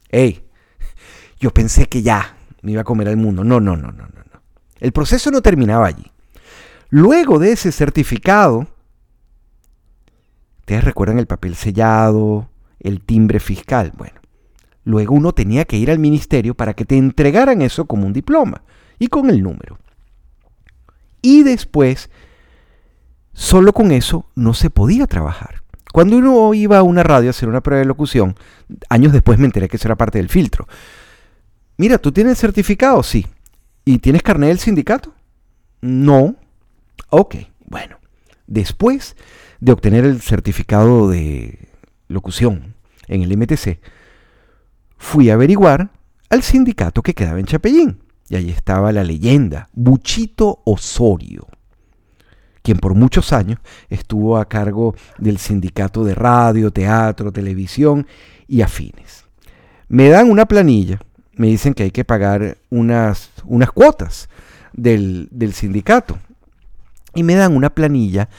¡Ey! 0.09 0.43
Yo 1.39 1.53
pensé 1.53 1.85
que 1.85 2.01
ya 2.01 2.35
me 2.61 2.73
iba 2.73 2.81
a 2.81 2.85
comer 2.85 3.07
al 3.07 3.15
mundo. 3.17 3.43
No, 3.43 3.59
no, 3.59 3.77
no, 3.77 3.91
no, 3.91 4.07
no. 4.07 4.17
El 4.79 4.91
proceso 4.91 5.31
no 5.31 5.41
terminaba 5.41 5.87
allí. 5.87 6.11
Luego 6.89 7.39
de 7.39 7.53
ese 7.53 7.71
certificado, 7.71 8.67
¿ustedes 10.59 10.83
recuerdan 10.83 11.17
el 11.19 11.27
papel 11.27 11.55
sellado, 11.55 12.49
el 12.79 13.01
timbre 13.01 13.39
fiscal? 13.39 13.93
Bueno, 13.97 14.19
luego 14.83 15.15
uno 15.15 15.33
tenía 15.33 15.65
que 15.65 15.77
ir 15.77 15.91
al 15.91 15.99
ministerio 15.99 16.55
para 16.55 16.73
que 16.73 16.85
te 16.85 16.97
entregaran 16.97 17.61
eso 17.61 17.85
como 17.85 18.05
un 18.05 18.13
diploma 18.13 18.63
y 18.99 19.07
con 19.07 19.29
el 19.29 19.43
número. 19.43 19.77
Y 21.21 21.43
después, 21.43 22.09
solo 23.33 23.73
con 23.73 23.91
eso 23.91 24.29
no 24.35 24.53
se 24.53 24.69
podía 24.69 25.07
trabajar. 25.07 25.63
Cuando 25.93 26.17
uno 26.17 26.53
iba 26.53 26.77
a 26.77 26.83
una 26.83 27.03
radio 27.03 27.29
a 27.29 27.31
hacer 27.31 27.49
una 27.49 27.61
prueba 27.61 27.79
de 27.79 27.85
locución, 27.85 28.35
años 28.89 29.13
después 29.13 29.39
me 29.39 29.45
enteré 29.45 29.67
que 29.67 29.77
eso 29.77 29.87
era 29.87 29.95
parte 29.95 30.19
del 30.19 30.29
filtro. 30.29 30.67
Mira, 31.77 31.97
¿tú 31.97 32.11
tienes 32.11 32.37
certificado? 32.37 33.03
Sí. 33.03 33.25
¿Y 33.85 33.99
tienes 33.99 34.21
carnet 34.21 34.49
del 34.49 34.59
sindicato? 34.59 35.13
No. 35.81 36.35
Ok, 37.09 37.35
bueno. 37.65 37.97
Después 38.47 39.15
de 39.59 39.71
obtener 39.71 40.05
el 40.05 40.21
certificado 40.21 41.09
de 41.09 41.66
locución 42.07 42.75
en 43.07 43.21
el 43.21 43.37
MTC, 43.37 43.79
fui 44.97 45.29
a 45.29 45.35
averiguar 45.35 45.91
al 46.29 46.43
sindicato 46.43 47.01
que 47.01 47.13
quedaba 47.13 47.39
en 47.39 47.45
Chapellín. 47.45 47.99
Y 48.29 48.35
allí 48.35 48.49
estaba 48.49 48.91
la 48.91 49.05
leyenda, 49.05 49.69
Buchito 49.71 50.59
Osorio, 50.65 51.47
quien 52.61 52.77
por 52.77 52.93
muchos 52.93 53.31
años 53.31 53.59
estuvo 53.89 54.37
a 54.37 54.49
cargo 54.49 54.95
del 55.17 55.37
sindicato 55.37 56.03
de 56.03 56.13
radio, 56.13 56.71
teatro, 56.71 57.31
televisión 57.31 58.05
y 58.45 58.61
afines. 58.61 59.23
Me 59.87 60.09
dan 60.09 60.29
una 60.29 60.45
planilla 60.45 60.99
me 61.37 61.47
dicen 61.47 61.73
que 61.73 61.83
hay 61.83 61.91
que 61.91 62.03
pagar 62.03 62.57
unas, 62.69 63.29
unas 63.45 63.71
cuotas 63.71 64.27
del, 64.73 65.29
del 65.31 65.53
sindicato. 65.53 66.17
Y 67.13 67.23
me 67.23 67.35
dan 67.35 67.55
una 67.55 67.69
planilla 67.69 68.29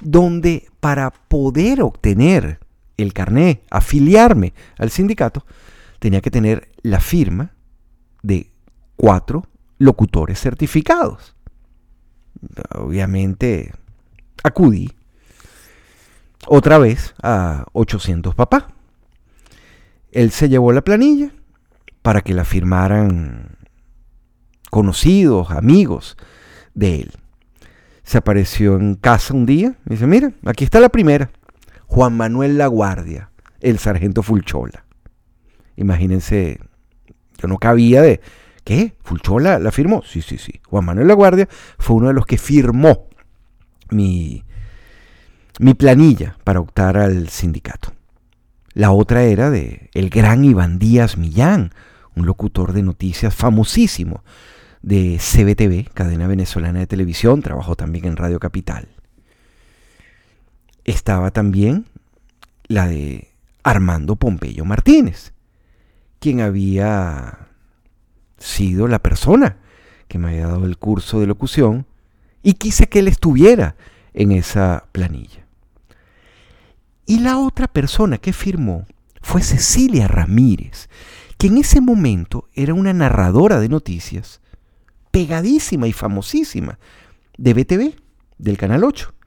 donde 0.00 0.68
para 0.80 1.10
poder 1.10 1.82
obtener 1.82 2.60
el 2.98 3.12
carné, 3.12 3.62
afiliarme 3.70 4.52
al 4.76 4.90
sindicato, 4.90 5.46
tenía 5.98 6.20
que 6.20 6.30
tener 6.30 6.70
la 6.82 7.00
firma 7.00 7.54
de 8.22 8.52
cuatro 8.96 9.46
locutores 9.78 10.40
certificados. 10.40 11.34
Obviamente 12.74 13.72
acudí 14.42 14.92
otra 16.46 16.78
vez 16.78 17.14
a 17.22 17.64
800 17.72 18.34
papá. 18.34 18.68
Él 20.12 20.30
se 20.30 20.48
llevó 20.48 20.72
la 20.72 20.82
planilla, 20.82 21.32
para 22.08 22.22
que 22.22 22.32
la 22.32 22.44
firmaran 22.44 23.58
conocidos, 24.70 25.50
amigos 25.50 26.16
de 26.72 27.02
él. 27.02 27.12
Se 28.02 28.16
apareció 28.16 28.76
en 28.76 28.94
casa 28.94 29.34
un 29.34 29.44
día 29.44 29.76
y 29.84 29.90
dice, 29.90 30.06
mira, 30.06 30.32
aquí 30.46 30.64
está 30.64 30.80
la 30.80 30.88
primera. 30.88 31.30
Juan 31.88 32.16
Manuel 32.16 32.58
Laguardia, 32.58 33.30
el 33.60 33.78
sargento 33.78 34.22
Fulchola. 34.22 34.84
Imagínense, 35.74 36.60
yo 37.38 37.48
no 37.48 37.56
cabía 37.56 38.02
de, 38.02 38.20
¿qué? 38.62 38.94
¿Fulchola 39.02 39.58
la 39.58 39.72
firmó? 39.72 40.02
Sí, 40.04 40.22
sí, 40.22 40.38
sí. 40.38 40.60
Juan 40.68 40.84
Manuel 40.84 41.08
Laguardia 41.08 41.48
fue 41.78 41.96
uno 41.96 42.08
de 42.08 42.14
los 42.14 42.26
que 42.26 42.36
firmó 42.36 43.08
mi, 43.90 44.44
mi 45.58 45.74
planilla 45.74 46.36
para 46.44 46.60
optar 46.60 46.98
al 46.98 47.30
sindicato. 47.30 47.92
La 48.74 48.92
otra 48.92 49.22
era 49.22 49.50
de 49.50 49.88
el 49.94 50.10
gran 50.10 50.44
Iván 50.44 50.78
Díaz 50.78 51.16
Millán, 51.16 51.72
un 52.14 52.26
locutor 52.26 52.74
de 52.74 52.82
noticias 52.82 53.34
famosísimo 53.34 54.22
de 54.82 55.18
CBTV, 55.18 55.92
cadena 55.94 56.28
venezolana 56.28 56.80
de 56.80 56.86
televisión, 56.86 57.40
trabajó 57.40 57.76
también 57.76 58.04
en 58.04 58.16
Radio 58.16 58.38
Capital. 58.38 58.88
Estaba 60.88 61.32
también 61.32 61.84
la 62.66 62.88
de 62.88 63.28
Armando 63.62 64.16
Pompeyo 64.16 64.64
Martínez, 64.64 65.34
quien 66.18 66.40
había 66.40 67.48
sido 68.38 68.88
la 68.88 68.98
persona 68.98 69.58
que 70.08 70.18
me 70.18 70.28
había 70.28 70.46
dado 70.46 70.64
el 70.64 70.78
curso 70.78 71.20
de 71.20 71.26
locución 71.26 71.84
y 72.42 72.54
quise 72.54 72.88
que 72.88 73.00
él 73.00 73.08
estuviera 73.08 73.76
en 74.14 74.32
esa 74.32 74.86
planilla. 74.92 75.44
Y 77.04 77.18
la 77.18 77.36
otra 77.36 77.68
persona 77.68 78.16
que 78.16 78.32
firmó 78.32 78.86
fue 79.20 79.42
Cecilia 79.42 80.08
Ramírez, 80.08 80.88
que 81.36 81.48
en 81.48 81.58
ese 81.58 81.82
momento 81.82 82.48
era 82.54 82.72
una 82.72 82.94
narradora 82.94 83.60
de 83.60 83.68
noticias 83.68 84.40
pegadísima 85.10 85.86
y 85.86 85.92
famosísima 85.92 86.78
de 87.36 87.52
BTV, 87.52 87.94
del 88.38 88.56
Canal 88.56 88.84
8. 88.84 89.17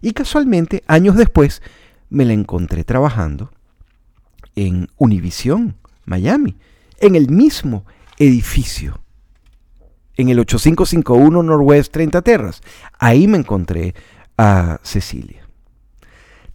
Y 0.00 0.12
casualmente, 0.12 0.82
años 0.86 1.16
después, 1.16 1.62
me 2.08 2.24
la 2.24 2.32
encontré 2.32 2.84
trabajando 2.84 3.50
en 4.56 4.88
Univisión, 4.96 5.76
Miami, 6.04 6.56
en 6.98 7.14
el 7.14 7.30
mismo 7.30 7.84
edificio, 8.18 9.00
en 10.16 10.28
el 10.28 10.40
8551 10.40 11.42
Northwest 11.42 11.92
30 11.92 12.22
Terras. 12.22 12.60
Ahí 12.98 13.26
me 13.26 13.38
encontré 13.38 13.94
a 14.36 14.80
Cecilia. 14.82 15.46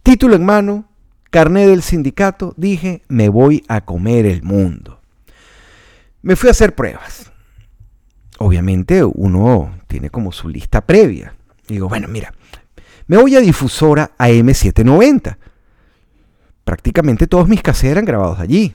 Título 0.02 0.36
en 0.36 0.44
mano, 0.44 0.88
carné 1.30 1.66
del 1.66 1.82
sindicato, 1.82 2.54
dije, 2.56 3.02
me 3.08 3.28
voy 3.28 3.64
a 3.68 3.80
comer 3.84 4.26
el 4.26 4.42
mundo. 4.42 5.00
Me 6.22 6.36
fui 6.36 6.48
a 6.48 6.52
hacer 6.52 6.74
pruebas. 6.74 7.32
Obviamente 8.38 9.02
uno 9.02 9.78
tiene 9.86 10.10
como 10.10 10.32
su 10.32 10.48
lista 10.48 10.80
previa. 10.80 11.34
digo, 11.66 11.88
bueno, 11.88 12.06
mira, 12.08 12.32
me 13.06 13.16
voy 13.16 13.36
a 13.36 13.40
difusora 13.40 14.12
AM790. 14.18 15.36
Prácticamente 16.64 17.26
todos 17.26 17.48
mis 17.48 17.62
cassettes 17.62 17.92
eran 17.92 18.04
grabados 18.04 18.40
allí. 18.40 18.74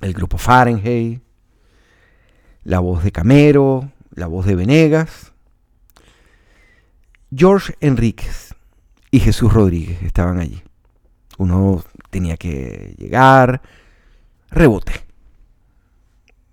El 0.00 0.12
grupo 0.14 0.38
Fahrenheit, 0.38 1.22
la 2.64 2.80
voz 2.80 3.04
de 3.04 3.12
Camero, 3.12 3.90
la 4.14 4.26
voz 4.26 4.46
de 4.46 4.54
Venegas. 4.54 5.32
George 7.34 7.74
Enríquez 7.80 8.54
y 9.10 9.20
Jesús 9.20 9.52
Rodríguez 9.52 10.02
estaban 10.02 10.38
allí. 10.38 10.62
Uno 11.38 11.82
tenía 12.10 12.36
que 12.36 12.94
llegar, 12.98 13.62
rebote 14.50 15.12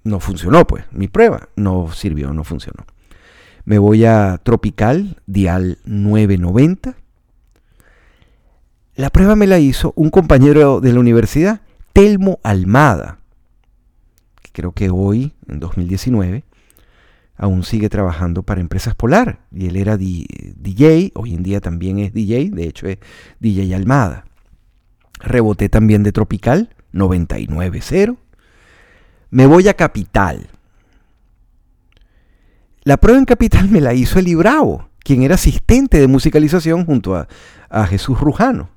no 0.04 0.20
funcionó, 0.20 0.66
pues. 0.68 0.86
Mi 0.92 1.08
prueba 1.08 1.50
no 1.56 1.92
sirvió, 1.94 2.34
no 2.34 2.44
funcionó. 2.44 2.86
Me 3.66 3.78
voy 3.78 4.06
a 4.06 4.40
Tropical, 4.44 5.22
Dial 5.26 5.78
990. 5.86 6.96
La 8.96 9.10
prueba 9.10 9.36
me 9.36 9.48
la 9.48 9.60
hizo 9.60 9.94
un 9.96 10.10
compañero 10.10 10.82
de 10.82 10.94
la 10.94 11.00
universidad, 11.00 11.62
Telmo 11.94 12.40
Almada, 12.44 13.20
que 14.42 14.52
creo 14.52 14.74
que 14.74 14.90
hoy, 14.90 15.34
en 15.48 15.60
2019, 15.60 16.44
aún 17.38 17.64
sigue 17.64 17.90
trabajando 17.90 18.44
para 18.44 18.62
Empresas 18.62 18.96
Polar. 18.96 19.40
Y 19.52 19.68
él 19.68 19.78
era 19.78 19.98
DJ, 19.98 21.12
hoy 21.16 21.34
en 21.34 21.44
día 21.44 21.62
también 21.62 22.00
es 22.00 22.14
DJ, 22.14 22.50
de 22.50 22.64
hecho 22.68 22.88
es 22.88 22.98
DJ 23.40 23.74
Almada. 23.76 24.26
Reboté 25.20 25.70
también 25.70 26.04
de 26.04 26.12
Tropical, 26.12 26.76
99.0 26.94 28.18
me 29.32 29.46
voy 29.46 29.68
a 29.68 29.76
Capital. 29.76 30.50
La 32.90 32.98
prueba 32.98 33.20
en 33.20 33.26
Capital 33.26 33.70
me 33.70 33.82
la 33.82 33.94
hizo 33.94 34.18
Eli 34.18 34.34
Bravo, 34.34 34.90
quien 34.98 35.22
era 35.22 35.36
asistente 35.36 36.00
de 36.00 36.08
musicalización 36.08 36.88
junto 36.88 37.16
a, 37.16 37.28
a 37.70 37.86
Jesús 37.86 38.20
Rujano. 38.20 38.72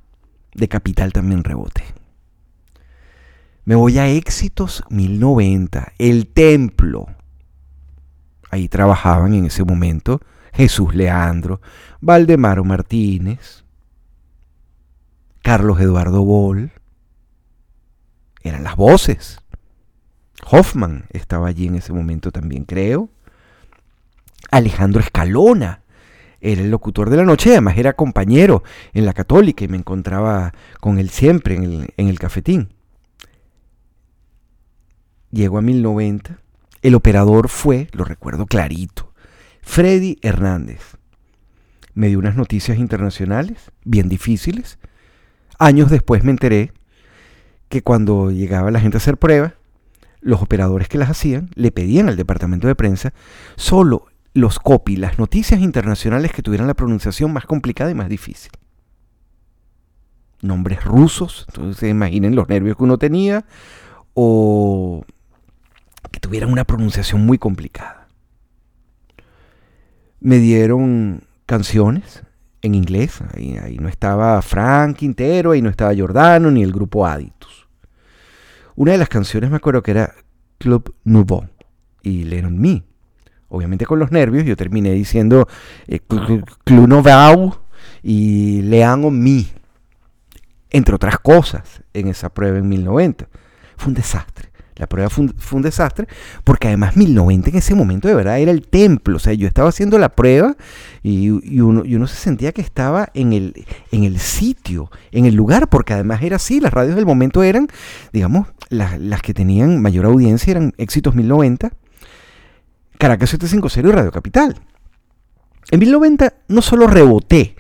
De 0.53 0.69
Capital 0.69 1.15
también 1.15 1.43
rebote. 1.43 1.83
Me 3.65 3.75
voy 3.75 3.97
a 3.97 4.11
Éxitos 4.11 4.85
1090, 4.91 5.95
El 5.97 6.27
Templo. 6.27 7.07
Ahí 8.51 8.69
trabajaban 8.69 9.33
en 9.33 9.47
ese 9.47 9.65
momento 9.65 10.21
Jesús 10.53 10.95
Leandro, 10.95 11.63
Valdemaro 12.03 12.65
Martínez, 12.65 13.65
Carlos 15.41 15.81
Eduardo 15.81 16.23
Boll, 16.23 16.71
eran 18.43 18.63
las 18.63 18.77
voces. 18.77 19.39
Hoffman 20.51 21.07
estaba 21.15 21.49
allí 21.49 21.67
en 21.67 21.77
ese 21.77 21.95
momento 21.95 22.31
también, 22.31 22.67
creo. 22.67 23.09
Alejandro 24.51 25.01
Escalona 25.01 25.83
era 26.41 26.61
el 26.61 26.71
locutor 26.71 27.09
de 27.09 27.17
la 27.17 27.25
noche, 27.25 27.51
además 27.53 27.79
era 27.79 27.93
compañero 27.93 28.65
en 28.93 29.07
la 29.07 29.13
católica 29.13 29.65
y 29.65 29.69
me 29.69 29.77
encontraba 29.77 30.53
con 30.81 30.99
él 30.99 31.09
siempre 31.09 31.55
en 31.55 31.63
el, 31.63 31.95
en 31.97 32.09
el 32.09 32.19
cafetín. 32.19 32.75
Llegó 35.31 35.59
a 35.59 35.63
1090. 35.63 36.39
El 36.83 36.95
operador 36.97 37.49
fue, 37.49 37.89
lo 37.93 38.05
recuerdo 38.05 38.47
clarito, 38.47 39.13
Freddy 39.63 40.19
Hernández. 40.21 40.81
Me 41.95 42.09
dio 42.09 42.19
unas 42.19 42.37
noticias 42.37 42.77
internacionales, 42.77 43.71
bien 43.85 44.09
difíciles. 44.09 44.79
Años 45.59 45.91
después 45.91 46.25
me 46.25 46.33
enteré 46.33 46.73
que 47.69 47.83
cuando 47.83 48.31
llegaba 48.31 48.71
la 48.71 48.81
gente 48.81 48.97
a 48.97 48.99
hacer 48.99 49.17
pruebas, 49.17 49.55
los 50.21 50.43
operadores 50.43 50.89
que 50.89 50.99
las 50.99 51.11
hacían 51.11 51.51
le 51.55 51.71
pedían 51.73 52.09
al 52.09 52.17
departamento 52.17 52.67
de 52.67 52.75
prensa 52.75 53.13
solo 53.57 54.07
los 54.35 54.59
copy, 54.59 54.97
las 54.97 55.19
noticias 55.19 55.61
internacionales 55.61 56.33
que 56.33 56.43
tuvieran 56.43 56.67
la 56.67 56.75
pronunciación 56.75 57.33
más 57.33 57.45
complicada 57.45 57.91
y 57.91 57.95
más 57.95 58.09
difícil. 58.09 58.53
Nombres 60.41 60.85
rusos, 60.85 61.45
entonces 61.49 61.91
imaginen 61.91 62.35
los 62.35 62.49
nervios 62.49 62.77
que 62.77 62.83
uno 62.83 62.99
tenía, 62.99 63.45
o 64.15 65.05
que 66.11 66.21
tuvieran 66.21 66.51
una 66.51 66.65
pronunciación 66.65 67.25
muy 67.25 67.39
complicada. 67.39 68.09
Me 70.21 70.39
dieron 70.39 71.25
canciones 71.47 72.23
en 72.63 72.75
inglés, 72.75 73.21
ahí, 73.35 73.77
no 73.81 73.89
estaba 73.89 74.41
Frank 74.41 74.97
Quintero, 74.97 75.51
ahí 75.51 75.63
no 75.63 75.69
estaba 75.69 75.93
Giordano, 75.93 76.51
ni 76.51 76.63
el 76.63 76.73
grupo 76.73 77.07
Aditus. 77.07 77.69
Una 78.77 78.93
de 78.93 78.99
las 78.99 79.09
canciones 79.09 79.51
me 79.51 79.57
acuerdo 79.57 79.83
que 79.83 79.91
era 79.91 80.15
Club 80.59 80.95
Nouveau 81.05 81.49
y 82.03 82.25
Lennon 82.25 82.59
Me 82.59 82.85
obviamente 83.53 83.87
con 83.87 83.99
los 83.99 84.11
nervios, 84.11 84.45
yo 84.45 84.57
terminé 84.57 84.93
diciendo 84.93 85.47
eh, 85.87 86.01
Clunovau 86.65 87.55
y 88.03 88.63
Lean 88.63 89.05
on 89.05 89.23
Me, 89.23 89.45
entre 90.71 90.95
otras 90.95 91.19
cosas, 91.19 91.83
en 91.93 92.09
esa 92.09 92.31
prueba 92.31 92.59
en 92.59 92.69
1090. 92.69 93.29
Fue 93.77 93.89
un 93.89 93.95
desastre. 93.95 94.51
La 94.77 94.87
prueba 94.87 95.11
fue 95.11 95.29
un, 95.53 95.63
desastre 95.63 96.09
porque 96.45 96.69
además 96.69 96.97
1090 96.97 97.51
en 97.51 97.57
ese 97.57 97.75
momento 97.75 98.09
de 98.09 98.15
verdad 98.15 98.41
era 98.41 98.51
el 98.51 98.67
templo. 98.67 99.17
O 99.17 99.19
sea, 99.19 99.35
yo 99.35 99.47
estaba 99.47 99.69
haciendo 99.69 99.99
la 99.99 100.09
prueba 100.09 100.57
y, 101.03 101.29
uno, 101.61 101.85
y 101.85 101.95
uno, 101.95 102.07
se 102.07 102.17
sentía 102.17 102.53
que 102.53 102.63
estaba 102.63 103.11
en 103.13 103.35
el, 103.35 103.67
en 103.93 104.05
el 104.05 104.19
sitio, 104.19 104.91
en 105.11 105.27
el 105.27 105.35
lugar, 105.35 105.69
porque 105.69 105.93
además 105.93 106.23
era 106.23 106.37
así. 106.37 106.59
Las 106.59 106.73
radios 106.73 106.97
del 106.97 107.05
momento 107.05 107.43
eran, 107.43 107.69
digamos, 108.15 108.49
las, 108.71 108.99
las 108.99 109.21
que 109.21 109.35
tenían 109.35 109.83
mayor 109.83 110.07
audiencia 110.07 110.53
eran 110.53 110.73
éxitos 110.79 111.15
1090 111.15 111.71
Caracas 113.03 113.31
750 113.31 113.89
y 113.89 113.93
Radio 113.93 114.13
Capital. 114.13 114.55
En 115.73 115.81
1090 115.81 116.35
no 116.47 116.63
solo 116.63 116.87
reboté, 116.87 117.57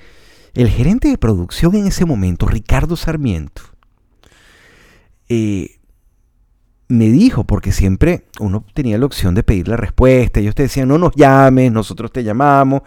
el 0.54 0.68
gerente 0.68 1.08
de 1.08 1.18
producción 1.18 1.74
en 1.74 1.88
ese 1.88 2.04
momento, 2.04 2.46
Ricardo 2.46 2.94
Sarmiento, 2.94 3.62
eh, 5.28 5.80
me 6.86 7.08
dijo, 7.08 7.42
porque 7.42 7.72
siempre 7.72 8.28
uno 8.38 8.64
tenía 8.72 8.98
la 8.98 9.06
opción 9.06 9.34
de 9.34 9.42
pedir 9.42 9.66
la 9.66 9.76
respuesta, 9.76 10.38
ellos 10.38 10.54
te 10.54 10.62
decían, 10.62 10.86
no 10.86 10.96
nos 10.96 11.16
llames, 11.16 11.72
nosotros 11.72 12.12
te 12.12 12.22
llamamos, 12.22 12.82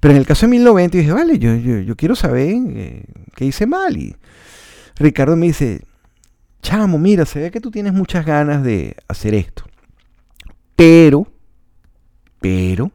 pero 0.00 0.10
en 0.10 0.18
el 0.18 0.26
caso 0.26 0.46
de 0.46 0.50
1090 0.50 0.96
yo 0.96 1.00
dije, 1.02 1.12
vale, 1.12 1.38
yo, 1.38 1.54
yo, 1.54 1.94
quiero 1.94 2.16
saber 2.16 2.48
eh, 2.50 3.04
qué 3.36 3.44
hice 3.44 3.64
mal. 3.64 3.96
Y 3.96 4.16
Ricardo 4.96 5.36
me 5.36 5.46
dice, 5.46 5.84
chamo, 6.62 6.98
mira, 6.98 7.24
se 7.26 7.38
ve 7.38 7.52
que 7.52 7.60
tú 7.60 7.70
tienes 7.70 7.92
muchas 7.92 8.26
ganas 8.26 8.64
de 8.64 8.96
hacer 9.06 9.34
esto, 9.34 9.62
pero 10.74 11.31
pero 12.42 12.92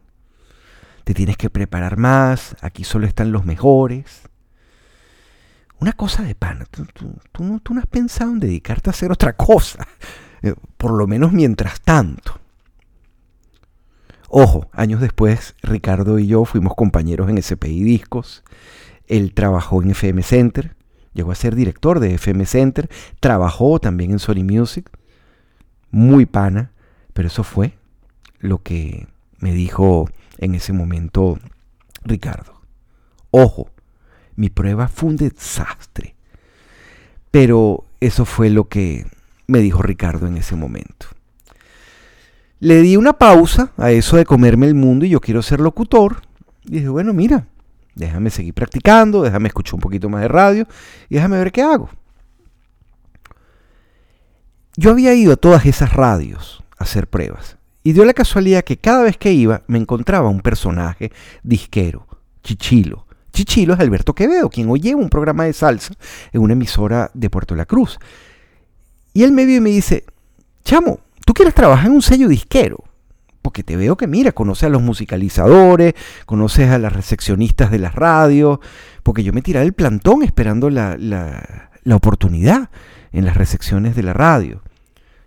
te 1.03 1.13
tienes 1.13 1.38
que 1.38 1.49
preparar 1.49 1.97
más, 1.97 2.55
aquí 2.62 2.83
solo 2.83 3.07
están 3.07 3.31
los 3.31 3.45
mejores. 3.45 4.23
Una 5.79 5.93
cosa 5.93 6.23
de 6.23 6.36
pan, 6.36 6.65
tú, 7.31 7.43
no, 7.43 7.79
has 7.79 7.88
pensado 7.88 8.31
en 8.31 8.39
dedicarte 8.39 8.89
a 8.89 8.91
hacer 8.91 9.12
otra 9.12 9.33
cosa, 9.33 9.88
eh, 10.41 10.53
por 10.75 10.91
lo 10.91 11.07
menos 11.07 11.31
mientras 11.31 11.79
tanto. 11.81 12.39
Ojo, 14.27 14.69
años 14.73 14.99
después 14.99 15.55
Ricardo 15.62 16.19
y 16.19 16.27
yo 16.27 16.43
fuimos 16.43 16.75
compañeros 16.75 17.29
en 17.29 17.41
SPI 17.41 17.83
Discos, 17.83 18.43
él 19.07 19.33
trabajó 19.33 19.81
en 19.81 19.91
FM 19.91 20.21
Center, 20.23 20.75
llegó 21.13 21.31
a 21.31 21.36
ser 21.36 21.55
director 21.55 22.01
de 22.01 22.15
FM 22.15 22.45
Center, 22.45 22.89
trabajó 23.21 23.79
también 23.79 24.12
en 24.12 24.19
Sony 24.19 24.43
Music, 24.43 24.89
muy 25.89 26.25
pana, 26.25 26.71
pero 27.13 27.29
eso 27.29 27.43
fue 27.43 27.77
lo 28.39 28.62
que 28.62 29.07
me 29.39 29.54
dijo 29.54 30.10
en 30.38 30.56
ese 30.56 30.73
momento 30.73 31.39
Ricardo. 32.04 32.62
Ojo, 33.32 33.69
mi 34.36 34.50
prueba 34.50 34.88
fue 34.88 35.10
un 35.10 35.17
desastre. 35.17 36.15
Pero 37.32 37.86
eso 38.00 38.26
fue 38.26 38.50
lo 38.50 38.67
que 38.67 39.06
me 39.47 39.60
dijo 39.60 39.82
Ricardo 39.82 40.28
en 40.28 40.38
ese 40.38 40.56
momento. 40.56 41.08
Le 42.60 42.82
di 42.82 42.97
una 42.97 43.13
pausa 43.13 43.71
a 43.78 43.91
eso 43.91 44.17
de 44.17 44.26
comerme 44.26 44.65
el 44.65 44.76
mundo 44.76 45.06
y 45.06 45.10
yo 45.10 45.19
quiero 45.19 45.41
ser 45.41 45.60
locutor. 45.60 46.21
Y 46.65 46.71
dije, 46.71 46.89
bueno, 46.89 47.13
mira, 47.13 47.47
déjame 47.95 48.30
seguir 48.30 48.54
practicando, 48.54 49.21
déjame 49.21 49.47
escuchar 49.47 49.76
un 49.76 49.82
poquito 49.82 50.10
más 50.10 50.21
de 50.21 50.28
radio 50.28 50.67
y 51.10 51.15
déjame 51.15 51.38
ver 51.38 51.52
qué 51.52 51.62
hago. 51.62 51.89
Yo 54.76 54.91
había 54.91 55.13
ido 55.13 55.34
a 55.34 55.38
todas 55.38 55.65
esas 55.65 55.93
radios 55.93 56.63
a 56.78 56.84
hacer 56.84 57.08
pruebas. 57.08 57.57
Y 57.88 57.93
dio 57.93 58.04
la 58.04 58.13
casualidad 58.13 58.65
que 58.65 58.76
cada 58.76 59.02
vez 59.02 59.15
que 59.15 59.32
iba 59.32 59.63
me 59.67 59.78
encontraba 59.78 60.28
un 60.28 60.41
personaje 60.41 61.10
disquero, 61.41 62.06
Chichilo. 62.43 63.08
Chichilo 63.32 63.76
es 63.76 63.80
Alberto 63.80 64.13
Quevedo, 64.13 64.50
quien 64.50 64.69
hoy 64.69 64.82
lleva 64.82 65.00
un 65.00 65.08
programa 65.08 65.45
de 65.45 65.54
salsa 65.54 65.93
en 66.34 66.41
una 66.41 66.52
emisora 66.52 67.10
de 67.13 67.30
Puerto 67.30 67.56
La 67.56 67.65
Cruz. 67.65 67.97
Y 69.13 69.23
él 69.23 69.32
me 69.32 69.45
vio 69.45 69.60
y 69.60 69.62
me 69.62 69.69
dice, 69.69 70.04
chamo, 70.65 71.00
¿tú 71.26 71.34
quieres 71.34 71.54
trabajar 71.54 71.86
en 71.86 71.93
un 71.93 72.02
sello 72.02 72.28
disquero? 72.28 72.84
Porque 73.41 73.63
te 73.63 73.78
veo 73.78 73.95
que, 73.95 74.06
mira, 74.06 74.34
conoces 74.34 74.65
a 74.65 74.69
los 74.69 74.82
musicalizadores, 74.82 75.93
conoces 76.26 76.69
a 76.69 76.80
las 76.80 76.91
recepcionistas 76.91 77.71
de 77.71 77.80
las 77.80 77.95
radios, 77.95 78.60
porque 79.02 79.23
yo 79.23 79.32
me 79.32 79.41
tiraba 79.41 79.65
el 79.65 79.71
plantón 79.71 80.23
esperando 80.23 80.69
la, 80.69 80.97
la 80.97 81.95
oportunidad 81.95 82.69
en 83.13 83.23
las 83.23 83.38
recepciones 83.38 83.95
de 83.95 84.04
la 84.04 84.12
radio. 84.12 84.62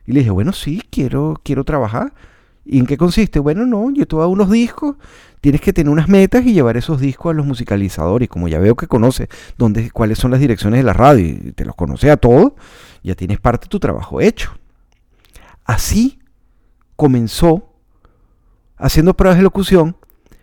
Y 0.05 0.13
le 0.13 0.19
dije, 0.21 0.31
bueno, 0.31 0.53
sí, 0.53 0.83
quiero, 0.91 1.41
quiero 1.43 1.65
trabajar. 1.65 2.13
¿Y 2.73 2.79
en 2.79 2.87
qué 2.87 2.97
consiste? 2.97 3.41
Bueno, 3.41 3.67
no, 3.67 3.91
yo 3.91 4.07
te 4.07 4.15
voy 4.15 4.23
a 4.23 4.29
unos 4.29 4.49
discos, 4.49 4.95
tienes 5.41 5.61
que 5.61 5.73
tener 5.73 5.91
unas 5.91 6.09
metas 6.09 6.47
y 6.47 6.53
llevar 6.53 6.77
esos 6.77 7.01
discos 7.01 7.33
a 7.33 7.35
los 7.35 7.45
musicalizadores. 7.45 8.29
Como 8.29 8.47
ya 8.47 8.61
veo 8.61 8.77
que 8.77 8.87
conoces 8.87 9.27
dónde, 9.59 9.91
cuáles 9.91 10.19
son 10.19 10.31
las 10.31 10.39
direcciones 10.39 10.79
de 10.79 10.85
la 10.85 10.93
radio 10.93 11.27
y 11.27 11.51
te 11.51 11.65
los 11.65 11.75
conoces 11.75 12.13
a 12.13 12.17
todos, 12.17 12.53
ya 13.03 13.17
tienes 13.17 13.41
parte 13.41 13.65
de 13.65 13.71
tu 13.71 13.81
trabajo 13.81 14.21
hecho. 14.21 14.53
Así 15.65 16.21
comenzó, 16.95 17.75
haciendo 18.77 19.17
pruebas 19.17 19.39
de 19.39 19.43
locución, 19.43 19.97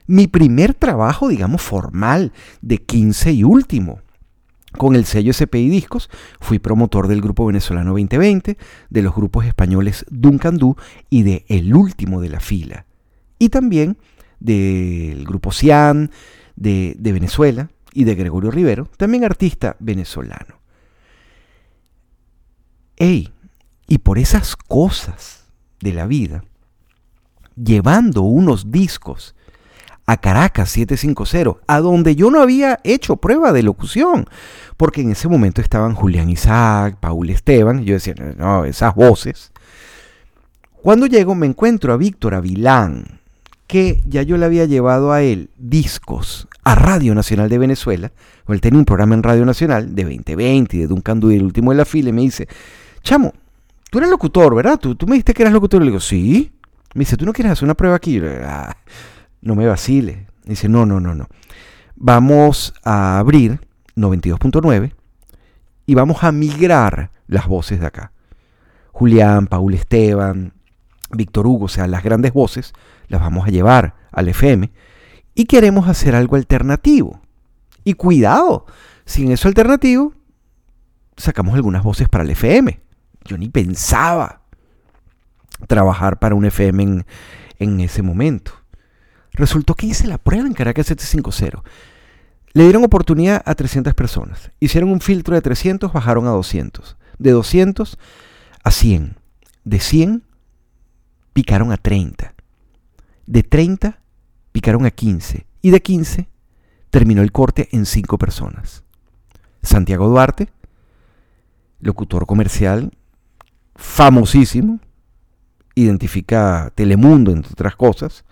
mi 0.05 0.27
primer 0.27 0.73
trabajo, 0.73 1.29
digamos, 1.29 1.61
formal, 1.61 2.33
de 2.61 2.79
15 2.79 3.31
y 3.31 3.45
último. 3.45 4.01
Con 4.73 4.95
el 4.95 5.05
sello 5.05 5.33
SPI 5.33 5.69
Discos 5.69 6.09
fui 6.39 6.59
promotor 6.59 7.07
del 7.07 7.21
grupo 7.21 7.45
venezolano 7.45 7.91
2020, 7.91 8.57
de 8.89 9.01
los 9.01 9.15
grupos 9.15 9.45
españoles 9.45 10.05
Duncan 10.09 10.57
Du 10.57 10.75
y 11.09 11.23
de 11.23 11.45
El 11.47 11.73
Último 11.73 12.21
de 12.21 12.29
la 12.29 12.39
Fila. 12.39 12.85
Y 13.39 13.49
también 13.49 13.97
del 14.39 15.25
grupo 15.25 15.51
Cian 15.51 16.11
de, 16.55 16.95
de 16.99 17.11
Venezuela 17.13 17.69
y 17.93 18.03
de 18.03 18.15
Gregorio 18.15 18.51
Rivero, 18.51 18.89
también 18.97 19.23
artista 19.23 19.77
venezolano. 19.79 20.59
Ey, 22.97 23.31
y 23.87 23.99
por 23.99 24.19
esas 24.19 24.55
cosas 24.55 25.45
de 25.79 25.93
la 25.93 26.07
vida, 26.07 26.43
llevando 27.55 28.21
unos 28.21 28.71
discos 28.71 29.35
a 30.07 30.15
Caracas 30.15 30.69
750, 30.69 31.61
a 31.67 31.79
donde 31.81 32.15
yo 32.15 32.31
no 32.31 32.41
había 32.41 32.79
hecho 32.85 33.17
prueba 33.17 33.51
de 33.51 33.61
locución, 33.61 34.25
porque 34.77 35.01
en 35.01 35.11
ese 35.11 35.27
momento 35.27 35.61
estaban 35.61 35.95
Julián 35.95 36.29
Isaac, 36.29 36.95
Paul 37.01 37.29
Esteban, 37.29 37.81
y 37.81 37.85
yo 37.85 37.93
decía, 37.95 38.15
no, 38.37 38.63
esas 38.63 38.95
voces. 38.95 39.51
Cuando 40.81 41.07
llego 41.07 41.35
me 41.35 41.45
encuentro 41.45 41.91
a 41.91 41.97
Víctor 41.97 42.35
Avilán, 42.35 43.19
que 43.67 44.01
ya 44.07 44.21
yo 44.21 44.37
le 44.37 44.45
había 44.45 44.63
llevado 44.63 45.11
a 45.11 45.21
él 45.21 45.49
discos 45.57 46.47
a 46.63 46.73
Radio 46.75 47.13
Nacional 47.13 47.49
de 47.49 47.57
Venezuela, 47.57 48.13
o 48.45 48.53
él 48.53 48.61
tenía 48.61 48.79
un 48.79 48.85
programa 48.85 49.13
en 49.13 49.23
Radio 49.23 49.43
Nacional 49.45 49.93
de 49.93 50.03
2020 50.03 50.77
y 50.77 50.79
de 50.79 50.87
Duncan 50.87 51.19
y 51.21 51.35
el 51.35 51.43
último 51.43 51.71
de 51.71 51.77
la 51.77 51.85
fila, 51.85 52.09
y 52.09 52.13
me 52.13 52.21
dice, 52.21 52.47
chamo, 53.03 53.33
tú 53.91 53.97
eres 53.97 54.09
locutor, 54.09 54.55
¿verdad? 54.55 54.79
¿Tú, 54.79 54.95
me 55.05 55.15
dijiste 55.15 55.33
que 55.33 55.43
eras 55.43 55.53
locutor, 55.53 55.81
y 55.81 55.85
le 55.85 55.91
digo, 55.91 55.99
sí. 55.99 56.53
Me 56.93 56.99
dice, 56.99 57.17
¿tú 57.17 57.25
no 57.25 57.33
quieres 57.33 57.51
hacer 57.51 57.65
una 57.65 57.75
prueba 57.75 57.97
aquí? 57.97 58.21
Ah, 58.23 58.75
no 59.41 59.55
me 59.55 59.65
vacile. 59.67 60.27
Dice, 60.45 60.69
no, 60.69 60.85
no, 60.85 60.99
no, 60.99 61.13
no. 61.15 61.27
Vamos 61.95 62.73
a 62.83 63.19
abrir 63.19 63.59
92.9 63.95 64.93
y 65.85 65.95
vamos 65.95 66.23
a 66.23 66.31
migrar 66.31 67.11
las 67.27 67.47
voces 67.47 67.79
de 67.79 67.87
acá. 67.87 68.11
Julián, 68.91 69.47
Paul 69.47 69.73
Esteban, 69.73 70.53
Víctor 71.11 71.47
Hugo, 71.47 71.65
o 71.65 71.69
sea, 71.69 71.87
las 71.87 72.03
grandes 72.03 72.33
voces, 72.33 72.73
las 73.07 73.21
vamos 73.21 73.47
a 73.47 73.51
llevar 73.51 73.95
al 74.11 74.27
FM 74.29 74.71
y 75.35 75.45
queremos 75.45 75.87
hacer 75.87 76.15
algo 76.15 76.35
alternativo. 76.35 77.21
Y 77.83 77.93
cuidado, 77.93 78.65
sin 79.05 79.31
eso 79.31 79.47
alternativo, 79.47 80.13
sacamos 81.15 81.55
algunas 81.55 81.83
voces 81.83 82.09
para 82.09 82.23
el 82.23 82.31
FM. 82.31 82.79
Yo 83.23 83.37
ni 83.37 83.49
pensaba 83.49 84.41
trabajar 85.67 86.19
para 86.19 86.35
un 86.35 86.45
FM 86.45 86.83
en, 86.83 87.05
en 87.59 87.79
ese 87.79 88.01
momento. 88.01 88.51
Resultó 89.37 89.75
que 89.75 89.85
hice 89.85 90.07
la 90.07 90.17
prueba 90.17 90.47
en 90.47 90.53
Caracas 90.53 90.87
750. 90.87 91.63
Le 92.53 92.63
dieron 92.63 92.83
oportunidad 92.83 93.43
a 93.45 93.53
300 93.53 93.93
personas. 93.93 94.51
Hicieron 94.59 94.89
un 94.89 94.99
filtro 94.99 95.35
de 95.35 95.41
300, 95.41 95.93
bajaron 95.93 96.25
a 96.25 96.31
200. 96.31 96.97
De 97.19 97.31
200 97.31 97.97
a 98.63 98.71
100. 98.71 99.15
De 99.63 99.79
100 99.79 100.23
picaron 101.33 101.71
a 101.71 101.77
30. 101.77 102.33
De 103.27 103.43
30 103.43 103.99
picaron 104.51 104.85
a 104.87 104.91
15. 104.91 105.45
Y 105.61 105.69
de 105.69 105.81
15 105.81 106.27
terminó 106.89 107.21
el 107.21 107.31
corte 107.31 107.69
en 107.71 107.85
5 107.85 108.17
personas. 108.17 108.83
Santiago 109.61 110.07
Duarte, 110.07 110.49
locutor 111.79 112.25
comercial 112.25 112.91
famosísimo, 113.75 114.79
identifica 115.77 116.71
Telemundo, 116.75 117.31
entre 117.31 117.51
otras 117.51 117.75
cosas. 117.75 118.25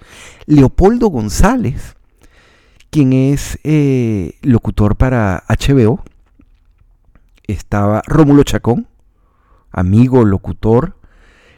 Leopoldo 0.45 1.07
González, 1.07 1.95
quien 2.89 3.13
es 3.13 3.59
eh, 3.63 4.37
locutor 4.41 4.95
para 4.95 5.43
HBO. 5.47 6.03
Estaba 7.47 8.01
Rómulo 8.07 8.43
Chacón, 8.43 8.87
amigo, 9.71 10.25
locutor. 10.25 10.97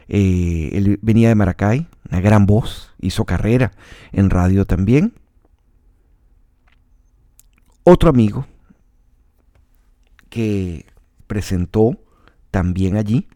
Eh, 0.08 0.70
él 0.72 0.98
venía 1.02 1.28
de 1.28 1.34
Maracay, 1.34 1.88
una 2.10 2.20
gran 2.20 2.46
voz, 2.46 2.94
hizo 3.00 3.24
carrera 3.24 3.72
en 4.12 4.28
radio 4.30 4.66
también. 4.66 5.14
Otro 7.84 8.10
amigo 8.10 8.46
que 10.28 10.84
presentó 11.26 11.98
también 12.50 12.96
allí, 12.96 13.28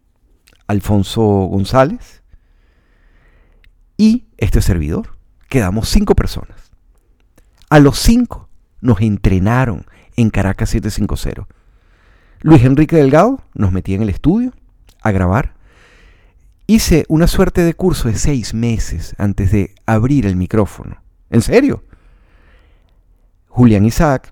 Alfonso 0.66 1.22
González, 1.22 2.21
y 3.96 4.26
este 4.38 4.62
servidor. 4.62 5.16
Quedamos 5.48 5.88
cinco 5.88 6.14
personas. 6.14 6.72
A 7.68 7.78
los 7.78 7.98
cinco 7.98 8.48
nos 8.80 9.00
entrenaron 9.00 9.86
en 10.16 10.30
Caracas 10.30 10.70
750. 10.70 11.46
Luis 12.40 12.64
Enrique 12.64 12.96
Delgado 12.96 13.40
nos 13.54 13.72
metía 13.72 13.96
en 13.96 14.02
el 14.02 14.08
estudio 14.08 14.52
a 15.02 15.10
grabar. 15.10 15.54
Hice 16.66 17.04
una 17.08 17.26
suerte 17.26 17.62
de 17.62 17.74
curso 17.74 18.08
de 18.08 18.16
seis 18.16 18.54
meses 18.54 19.14
antes 19.18 19.52
de 19.52 19.74
abrir 19.86 20.26
el 20.26 20.36
micrófono. 20.36 21.02
¿En 21.30 21.42
serio? 21.42 21.84
Julián 23.48 23.84
Isaac 23.84 24.30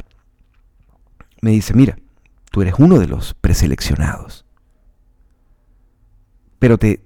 me 1.42 1.50
dice, 1.50 1.74
mira, 1.74 1.98
tú 2.50 2.62
eres 2.62 2.74
uno 2.78 2.98
de 2.98 3.06
los 3.06 3.34
preseleccionados. 3.34 4.44
Pero 6.58 6.78
te, 6.78 7.04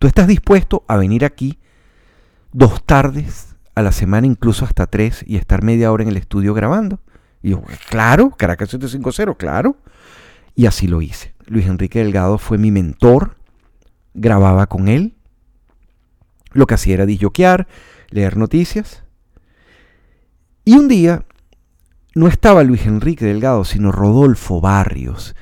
tú 0.00 0.06
estás 0.06 0.26
dispuesto 0.26 0.82
a 0.88 0.96
venir 0.96 1.24
aquí 1.24 1.60
dos 2.52 2.82
tardes 2.84 3.54
a 3.74 3.82
la 3.82 3.92
semana, 3.92 4.26
incluso 4.26 4.64
hasta 4.64 4.86
tres, 4.86 5.22
y 5.26 5.36
estar 5.36 5.62
media 5.62 5.92
hora 5.92 6.02
en 6.02 6.08
el 6.08 6.16
estudio 6.16 6.54
grabando. 6.54 7.00
Y 7.42 7.50
yo, 7.50 7.62
claro, 7.88 8.30
Caracas 8.30 8.70
750, 8.70 9.34
claro. 9.36 9.76
Y 10.56 10.66
así 10.66 10.88
lo 10.88 11.02
hice. 11.02 11.34
Luis 11.46 11.66
Enrique 11.66 12.00
Delgado 12.00 12.38
fue 12.38 12.58
mi 12.58 12.70
mentor, 12.70 13.36
grababa 14.14 14.66
con 14.66 14.88
él. 14.88 15.16
Lo 16.52 16.66
que 16.66 16.74
hacía 16.74 16.94
era 16.94 17.06
disjoquear, 17.06 17.68
leer 18.08 18.38
noticias. 18.38 19.04
Y 20.64 20.76
un 20.76 20.88
día 20.88 21.26
no 22.14 22.26
estaba 22.26 22.64
Luis 22.64 22.86
Enrique 22.86 23.26
Delgado, 23.26 23.64
sino 23.64 23.92
Rodolfo 23.92 24.62
Barrios, 24.62 25.36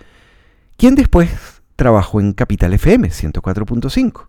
quien 0.76 0.96
después 0.96 1.62
trabajó 1.76 2.20
en 2.20 2.32
Capital 2.32 2.74
FM 2.74 3.08
104.5. 3.08 4.27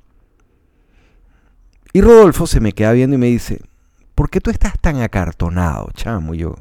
Y 1.94 2.02
Rodolfo 2.02 2.46
se 2.48 2.60
me 2.60 2.74
queda 2.74 2.92
viendo 2.92 3.16
y 3.16 3.20
me 3.20 3.28
dice, 3.28 3.62
¿por 4.16 4.30
qué 4.30 4.42
tú 4.42 4.52
estás 4.52 4.74
tan 4.80 5.02
acartonado, 5.02 5.90
chamo? 5.94 6.34
Y 6.34 6.40
yo, 6.40 6.56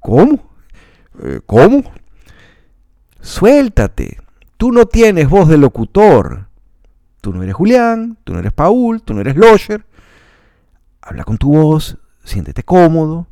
¿cómo? 0.00 0.50
Eh, 1.22 1.40
¿Cómo? 1.46 1.84
Suéltate. 3.20 4.18
Tú 4.56 4.72
no 4.72 4.86
tienes 4.86 5.28
voz 5.28 5.48
de 5.48 5.58
locutor. 5.58 6.48
Tú 7.20 7.32
no 7.32 7.42
eres 7.42 7.54
Julián, 7.54 8.18
tú 8.24 8.32
no 8.32 8.38
eres 8.38 8.52
Paul, 8.52 9.02
tú 9.02 9.14
no 9.14 9.20
eres 9.20 9.36
Losher. 9.36 9.84
Habla 11.00 11.24
con 11.24 11.38
tu 11.38 11.52
voz, 11.52 11.98
siéntete 12.22 12.62
cómodo, 12.62 13.26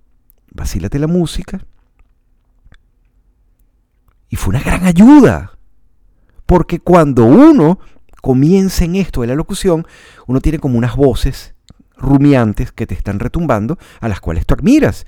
vacílate 0.51 0.99
la 0.99 1.07
música. 1.07 1.61
Y 4.29 4.37
fue 4.37 4.55
una 4.55 4.63
gran 4.63 4.87
ayuda. 4.87 5.53
Porque 6.47 6.81
cuando 6.81 7.25
uno 7.25 7.79
comienza 8.23 8.85
en 8.85 8.97
esto 8.97 9.21
de 9.21 9.27
la 9.27 9.35
locución, 9.35 9.87
uno 10.27 10.41
tiene 10.41 10.59
como 10.59 10.79
unas 10.79 10.97
voces 10.97 11.55
rumiantes 11.97 12.73
que 12.73 12.87
te 12.87 12.95
están 12.95 13.19
retumbando, 13.19 13.79
a 14.01 14.09
las 14.09 14.21
cuales 14.21 14.47
tú 14.47 14.55
admiras. 14.55 15.05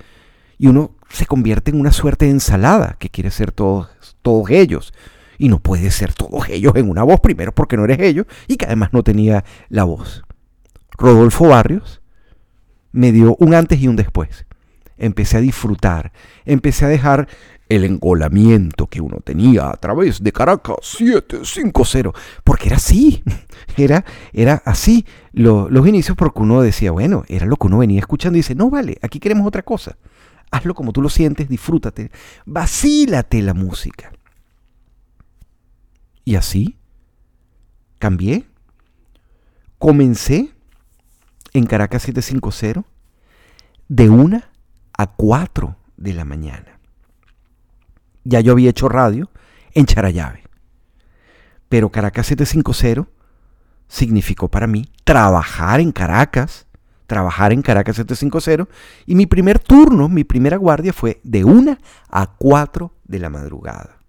Y 0.57 0.67
uno 0.67 0.95
se 1.09 1.25
convierte 1.25 1.71
en 1.71 1.79
una 1.79 1.91
suerte 1.91 2.25
de 2.25 2.31
ensalada 2.31 2.97
que 2.99 3.09
quiere 3.09 3.31
ser 3.31 3.51
todos, 3.51 3.89
todos 4.21 4.51
ellos. 4.51 4.93
Y 5.37 5.49
no 5.49 5.59
puede 5.59 5.91
ser 5.91 6.13
todos 6.13 6.47
ellos 6.49 6.73
en 6.75 6.89
una 6.89 7.03
voz, 7.03 7.19
primero 7.19 7.53
porque 7.53 7.77
no 7.77 7.85
eres 7.85 7.99
ellos 7.99 8.25
y 8.47 8.57
que 8.57 8.65
además 8.65 8.89
no 8.93 9.01
tenía 9.01 9.43
la 9.69 9.83
voz. 9.85 10.23
Rodolfo 10.97 11.47
Barrios 11.47 12.01
me 12.91 13.11
dio 13.11 13.35
un 13.39 13.53
antes 13.53 13.79
y 13.79 13.87
un 13.87 13.95
después. 13.95 14.45
Empecé 14.97 15.37
a 15.37 15.41
disfrutar, 15.41 16.13
empecé 16.45 16.85
a 16.85 16.89
dejar 16.89 17.27
el 17.67 17.83
engolamiento 17.83 18.87
que 18.87 19.01
uno 19.01 19.19
tenía 19.23 19.69
a 19.69 19.77
través 19.77 20.21
de 20.21 20.31
Caracas 20.31 20.77
750, 20.81 22.11
porque 22.43 22.67
era 22.67 22.77
así, 22.77 23.23
era, 23.77 24.05
era 24.33 24.61
así 24.65 25.05
los 25.33 25.87
inicios 25.87 26.15
porque 26.15 26.41
uno 26.41 26.61
decía, 26.61 26.91
bueno, 26.91 27.23
era 27.27 27.45
lo 27.45 27.57
que 27.57 27.67
uno 27.67 27.79
venía 27.79 27.99
escuchando 27.99 28.37
y 28.37 28.39
dice, 28.39 28.55
no 28.55 28.69
vale, 28.69 28.97
aquí 29.01 29.19
queremos 29.19 29.47
otra 29.47 29.63
cosa, 29.63 29.97
hazlo 30.51 30.75
como 30.75 30.93
tú 30.93 31.01
lo 31.01 31.09
sientes, 31.09 31.49
disfrútate, 31.49 32.11
vacílate 32.45 33.41
la 33.41 33.53
música. 33.53 34.11
Y 36.23 36.35
así 36.35 36.77
cambié, 37.99 38.45
comencé 39.77 40.51
en 41.53 41.65
Caracas 41.65 42.03
750 42.03 42.87
de 43.87 44.09
una 44.09 44.49
a 44.97 45.07
4 45.07 45.75
de 45.97 46.13
la 46.13 46.25
mañana 46.25 46.74
ya 48.25 48.41
yo 48.41 48.51
había 48.51 48.71
hecho 48.71 48.89
radio 48.89 49.29
en 49.73 49.85
Charayave. 49.85 50.43
Pero 51.69 51.89
Caracas 51.89 52.27
750 52.27 53.09
significó 53.87 54.49
para 54.49 54.67
mí 54.67 54.89
trabajar 55.03 55.79
en 55.79 55.91
Caracas, 55.91 56.67
trabajar 57.07 57.53
en 57.53 57.61
Caracas 57.61 57.95
750, 57.95 58.67
y 59.05 59.15
mi 59.15 59.25
primer 59.25 59.59
turno, 59.59 60.09
mi 60.09 60.23
primera 60.23 60.57
guardia 60.57 60.91
fue 60.91 61.21
de 61.23 61.45
1 61.45 61.77
a 62.09 62.35
4 62.35 62.91
de 63.05 63.19
la 63.19 63.29
madrugada. 63.29 63.99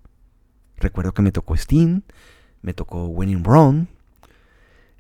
Recuerdo 0.79 1.13
que 1.13 1.23
me 1.23 1.33
tocó 1.33 1.57
Steam, 1.57 2.03
me 2.63 2.75
tocó 2.75 3.07
Winning 3.07 3.45
Run, 3.45 3.89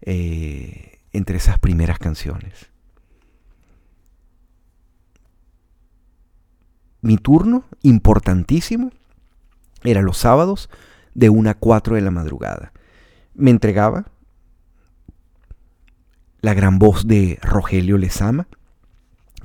eh, 0.02 1.00
entre 1.12 1.38
esas 1.38 1.58
primeras 1.58 1.98
canciones. 1.98 2.70
Mi 7.00 7.16
turno, 7.16 7.64
importantísimo, 7.82 8.90
era 9.86 10.02
los 10.02 10.18
sábados 10.18 10.68
de 11.14 11.30
1 11.30 11.50
a 11.50 11.54
4 11.54 11.94
de 11.96 12.02
la 12.02 12.10
madrugada. 12.10 12.72
Me 13.34 13.50
entregaba 13.50 14.06
la 16.40 16.54
gran 16.54 16.78
voz 16.78 17.06
de 17.06 17.38
Rogelio 17.42 17.98
Lezama, 17.98 18.46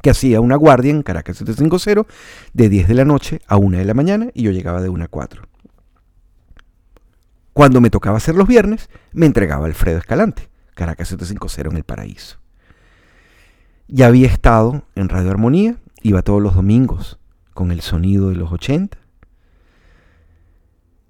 que 0.01 0.09
hacía 0.09 0.41
una 0.41 0.55
guardia 0.55 0.91
en 0.91 1.03
Caracas 1.03 1.37
750 1.37 2.07
de 2.53 2.69
10 2.69 2.87
de 2.87 2.93
la 2.93 3.05
noche 3.05 3.41
a 3.47 3.57
1 3.57 3.77
de 3.77 3.85
la 3.85 3.93
mañana 3.93 4.29
y 4.33 4.43
yo 4.43 4.51
llegaba 4.51 4.81
de 4.81 4.89
1 4.89 5.05
a 5.05 5.07
4. 5.07 5.43
Cuando 7.53 7.81
me 7.81 7.89
tocaba 7.89 8.17
hacer 8.17 8.35
los 8.35 8.47
viernes, 8.47 8.89
me 9.11 9.25
entregaba 9.25 9.65
Alfredo 9.65 9.97
Escalante, 9.97 10.49
Caracas 10.73 11.09
750 11.09 11.69
en 11.69 11.77
el 11.77 11.83
paraíso. 11.83 12.37
Ya 13.87 14.07
había 14.07 14.27
estado 14.27 14.83
en 14.95 15.09
Radio 15.09 15.31
Armonía, 15.31 15.77
iba 16.01 16.21
todos 16.21 16.41
los 16.41 16.55
domingos 16.55 17.19
con 17.53 17.71
el 17.71 17.81
sonido 17.81 18.29
de 18.29 18.35
los 18.35 18.51
80, 18.51 18.97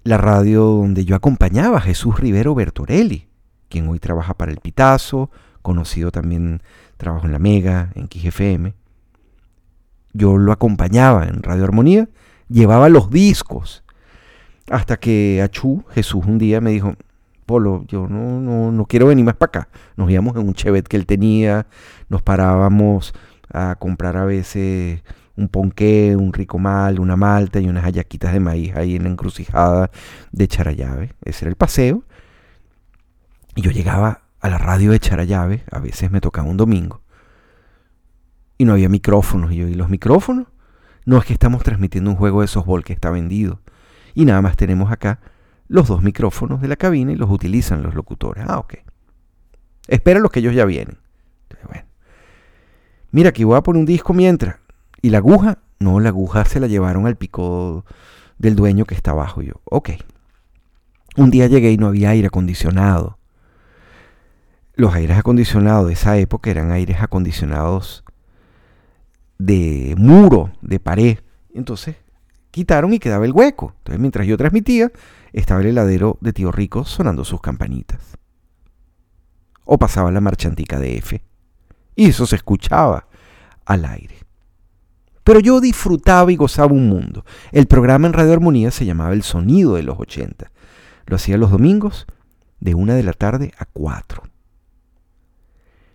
la 0.04 0.18
radio 0.18 0.64
donde 0.64 1.04
yo 1.04 1.14
acompañaba 1.14 1.78
a 1.78 1.82
Jesús 1.82 2.18
Rivero 2.18 2.54
Bertorelli, 2.54 3.28
quien 3.68 3.88
hoy 3.88 3.98
trabaja 3.98 4.34
para 4.34 4.52
el 4.52 4.58
Pitazo, 4.58 5.30
conocido 5.62 6.10
también, 6.10 6.62
trabajo 6.96 7.26
en 7.26 7.32
la 7.32 7.38
Mega, 7.38 7.92
en 7.94 8.08
KGFM. 8.08 8.74
Yo 10.12 10.36
lo 10.38 10.52
acompañaba 10.52 11.26
en 11.26 11.42
Radio 11.42 11.64
Armonía, 11.64 12.08
llevaba 12.48 12.90
los 12.90 13.10
discos 13.10 13.82
Hasta 14.70 14.98
que 14.98 15.40
Achú, 15.42 15.84
Jesús, 15.90 16.24
un 16.26 16.38
día 16.38 16.60
me 16.60 16.70
dijo, 16.70 16.94
Polo, 17.46 17.84
yo 17.88 18.06
no, 18.08 18.40
no, 18.40 18.70
no 18.72 18.84
quiero 18.86 19.06
venir 19.06 19.24
más 19.24 19.34
para 19.34 19.48
acá. 19.48 19.68
Nos 19.96 20.10
íbamos 20.10 20.36
en 20.36 20.46
un 20.46 20.54
Chevet 20.54 20.86
que 20.86 20.96
él 20.96 21.06
tenía, 21.06 21.66
nos 22.08 22.22
parábamos 22.22 23.14
a 23.52 23.76
comprar 23.78 24.16
a 24.16 24.24
veces 24.24 25.02
un 25.36 25.48
ponqué, 25.48 26.16
un 26.16 26.32
rico 26.32 26.58
mal, 26.58 27.00
una 27.00 27.16
malta 27.16 27.60
y 27.60 27.68
unas 27.68 27.84
hallaquitas 27.84 28.32
de 28.32 28.40
maíz 28.40 28.74
ahí 28.76 28.96
en 28.96 29.04
la 29.04 29.10
encrucijada 29.10 29.90
de 30.30 30.48
Charayave. 30.48 31.14
Ese 31.24 31.44
era 31.44 31.50
el 31.50 31.56
paseo. 31.56 32.04
Y 33.54 33.62
yo 33.62 33.70
llegaba 33.70 34.22
a 34.40 34.48
la 34.48 34.58
radio 34.58 34.90
de 34.90 35.00
Charayave, 35.00 35.64
a 35.70 35.78
veces 35.78 36.10
me 36.10 36.20
tocaba 36.20 36.48
un 36.48 36.56
domingo, 36.56 37.02
y 38.58 38.64
no 38.64 38.72
había 38.72 38.88
micrófonos. 38.88 39.52
Y 39.52 39.56
yo, 39.56 39.68
¿y 39.68 39.74
los 39.74 39.88
micrófonos? 39.88 40.46
No 41.04 41.18
es 41.18 41.24
que 41.24 41.32
estamos 41.32 41.62
transmitiendo 41.62 42.10
un 42.10 42.16
juego 42.16 42.40
de 42.42 42.46
softball 42.46 42.84
que 42.84 42.92
está 42.92 43.10
vendido. 43.10 43.60
Y 44.14 44.24
nada 44.24 44.42
más 44.42 44.56
tenemos 44.56 44.92
acá 44.92 45.20
los 45.68 45.88
dos 45.88 46.02
micrófonos 46.02 46.60
de 46.60 46.68
la 46.68 46.76
cabina 46.76 47.12
y 47.12 47.16
los 47.16 47.30
utilizan 47.30 47.82
los 47.82 47.94
locutores. 47.94 48.44
Ah, 48.46 48.58
ok. 48.58 48.74
Espera 49.88 50.20
los 50.20 50.30
que 50.30 50.40
ellos 50.40 50.54
ya 50.54 50.64
vienen. 50.64 50.98
bueno. 51.66 51.84
Mira, 53.10 53.30
aquí 53.30 53.44
voy 53.44 53.56
a 53.56 53.62
poner 53.62 53.80
un 53.80 53.86
disco 53.86 54.14
mientras. 54.14 54.56
¿Y 55.02 55.10
la 55.10 55.18
aguja? 55.18 55.58
No, 55.80 55.98
la 55.98 56.10
aguja 56.10 56.44
se 56.44 56.60
la 56.60 56.68
llevaron 56.68 57.06
al 57.08 57.16
pico 57.16 57.84
del 58.38 58.54
dueño 58.54 58.84
que 58.84 58.94
está 58.94 59.10
abajo. 59.10 59.42
Yo, 59.42 59.54
ok. 59.64 59.90
Un 61.16 61.30
día 61.30 61.48
llegué 61.48 61.72
y 61.72 61.76
no 61.76 61.88
había 61.88 62.10
aire 62.10 62.28
acondicionado. 62.28 63.18
Los 64.74 64.94
aires 64.94 65.18
acondicionados 65.18 65.88
de 65.88 65.92
esa 65.92 66.16
época 66.16 66.50
eran 66.50 66.70
aires 66.70 66.98
acondicionados 67.00 68.04
de 69.38 69.94
muro, 69.98 70.52
de 70.62 70.78
pared. 70.78 71.18
Entonces 71.52 71.96
quitaron 72.52 72.92
y 72.92 73.00
quedaba 73.00 73.24
el 73.24 73.32
hueco. 73.32 73.74
Entonces 73.78 74.00
mientras 74.00 74.26
yo 74.26 74.36
transmitía, 74.36 74.92
estaba 75.32 75.60
el 75.62 75.66
heladero 75.66 76.16
de 76.20 76.32
Tío 76.32 76.52
Rico 76.52 76.84
sonando 76.84 77.24
sus 77.24 77.40
campanitas. 77.40 78.16
O 79.64 79.78
pasaba 79.78 80.12
la 80.12 80.20
marchantica 80.20 80.78
de 80.78 80.96
F. 80.96 81.22
Y 81.96 82.08
eso 82.08 82.24
se 82.24 82.36
escuchaba 82.36 83.08
al 83.66 83.84
aire. 83.84 84.22
Pero 85.24 85.40
yo 85.40 85.60
disfrutaba 85.60 86.32
y 86.32 86.36
gozaba 86.36 86.72
un 86.72 86.88
mundo. 86.88 87.24
El 87.52 87.66
programa 87.66 88.06
en 88.06 88.12
Radio 88.12 88.32
Armonía 88.32 88.70
se 88.70 88.84
llamaba 88.84 89.12
El 89.12 89.22
Sonido 89.22 89.74
de 89.74 89.82
los 89.82 89.98
80. 89.98 90.50
Lo 91.06 91.16
hacía 91.16 91.36
los 91.36 91.50
domingos 91.50 92.06
de 92.60 92.74
una 92.74 92.94
de 92.94 93.02
la 93.02 93.12
tarde 93.12 93.52
a 93.58 93.64
4. 93.66 94.22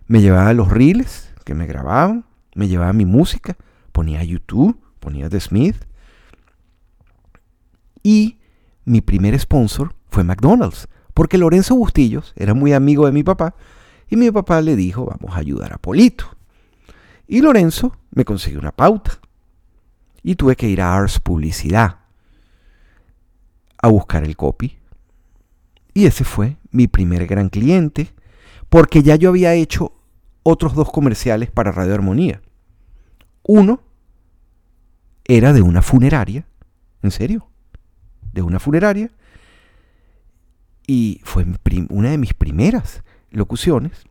Me 0.06 0.20
llevaba 0.22 0.52
los 0.54 0.70
reels 0.70 1.30
que 1.44 1.54
me 1.54 1.66
grababan, 1.66 2.24
me 2.54 2.68
llevaba 2.68 2.92
mi 2.92 3.04
música, 3.04 3.56
ponía 3.92 4.24
YouTube, 4.24 4.80
ponía 5.00 5.28
The 5.28 5.40
Smith. 5.40 5.76
Y 8.02 8.38
mi 8.84 9.02
primer 9.02 9.38
sponsor 9.38 9.94
fue 10.08 10.24
McDonald's, 10.24 10.88
porque 11.12 11.36
Lorenzo 11.36 11.74
Bustillos 11.74 12.32
era 12.36 12.54
muy 12.54 12.72
amigo 12.72 13.04
de 13.04 13.12
mi 13.12 13.22
papá 13.22 13.54
y 14.08 14.16
mi 14.16 14.30
papá 14.30 14.62
le 14.62 14.76
dijo, 14.76 15.04
vamos 15.04 15.36
a 15.36 15.40
ayudar 15.40 15.74
a 15.74 15.78
Polito. 15.78 16.37
Y 17.28 17.42
Lorenzo 17.42 17.94
me 18.10 18.24
consiguió 18.24 18.58
una 18.58 18.72
pauta. 18.72 19.20
Y 20.22 20.34
tuve 20.34 20.56
que 20.56 20.68
ir 20.68 20.80
a 20.80 20.96
Ars 20.96 21.20
Publicidad 21.20 21.98
a 23.80 23.88
buscar 23.88 24.24
el 24.24 24.36
copy. 24.36 24.78
Y 25.94 26.06
ese 26.06 26.24
fue 26.24 26.56
mi 26.70 26.88
primer 26.88 27.26
gran 27.26 27.50
cliente, 27.50 28.12
porque 28.68 29.02
ya 29.02 29.16
yo 29.16 29.28
había 29.28 29.54
hecho 29.54 29.92
otros 30.42 30.74
dos 30.74 30.90
comerciales 30.90 31.50
para 31.50 31.70
Radio 31.70 31.94
Armonía. 31.94 32.40
Uno 33.42 33.82
era 35.24 35.52
de 35.52 35.62
una 35.62 35.82
funeraria, 35.82 36.46
en 37.02 37.10
serio, 37.10 37.48
de 38.32 38.42
una 38.42 38.58
funeraria, 38.58 39.10
y 40.86 41.20
fue 41.24 41.46
una 41.90 42.10
de 42.10 42.18
mis 42.18 42.32
primeras 42.32 43.02
locuciones, 43.30 44.04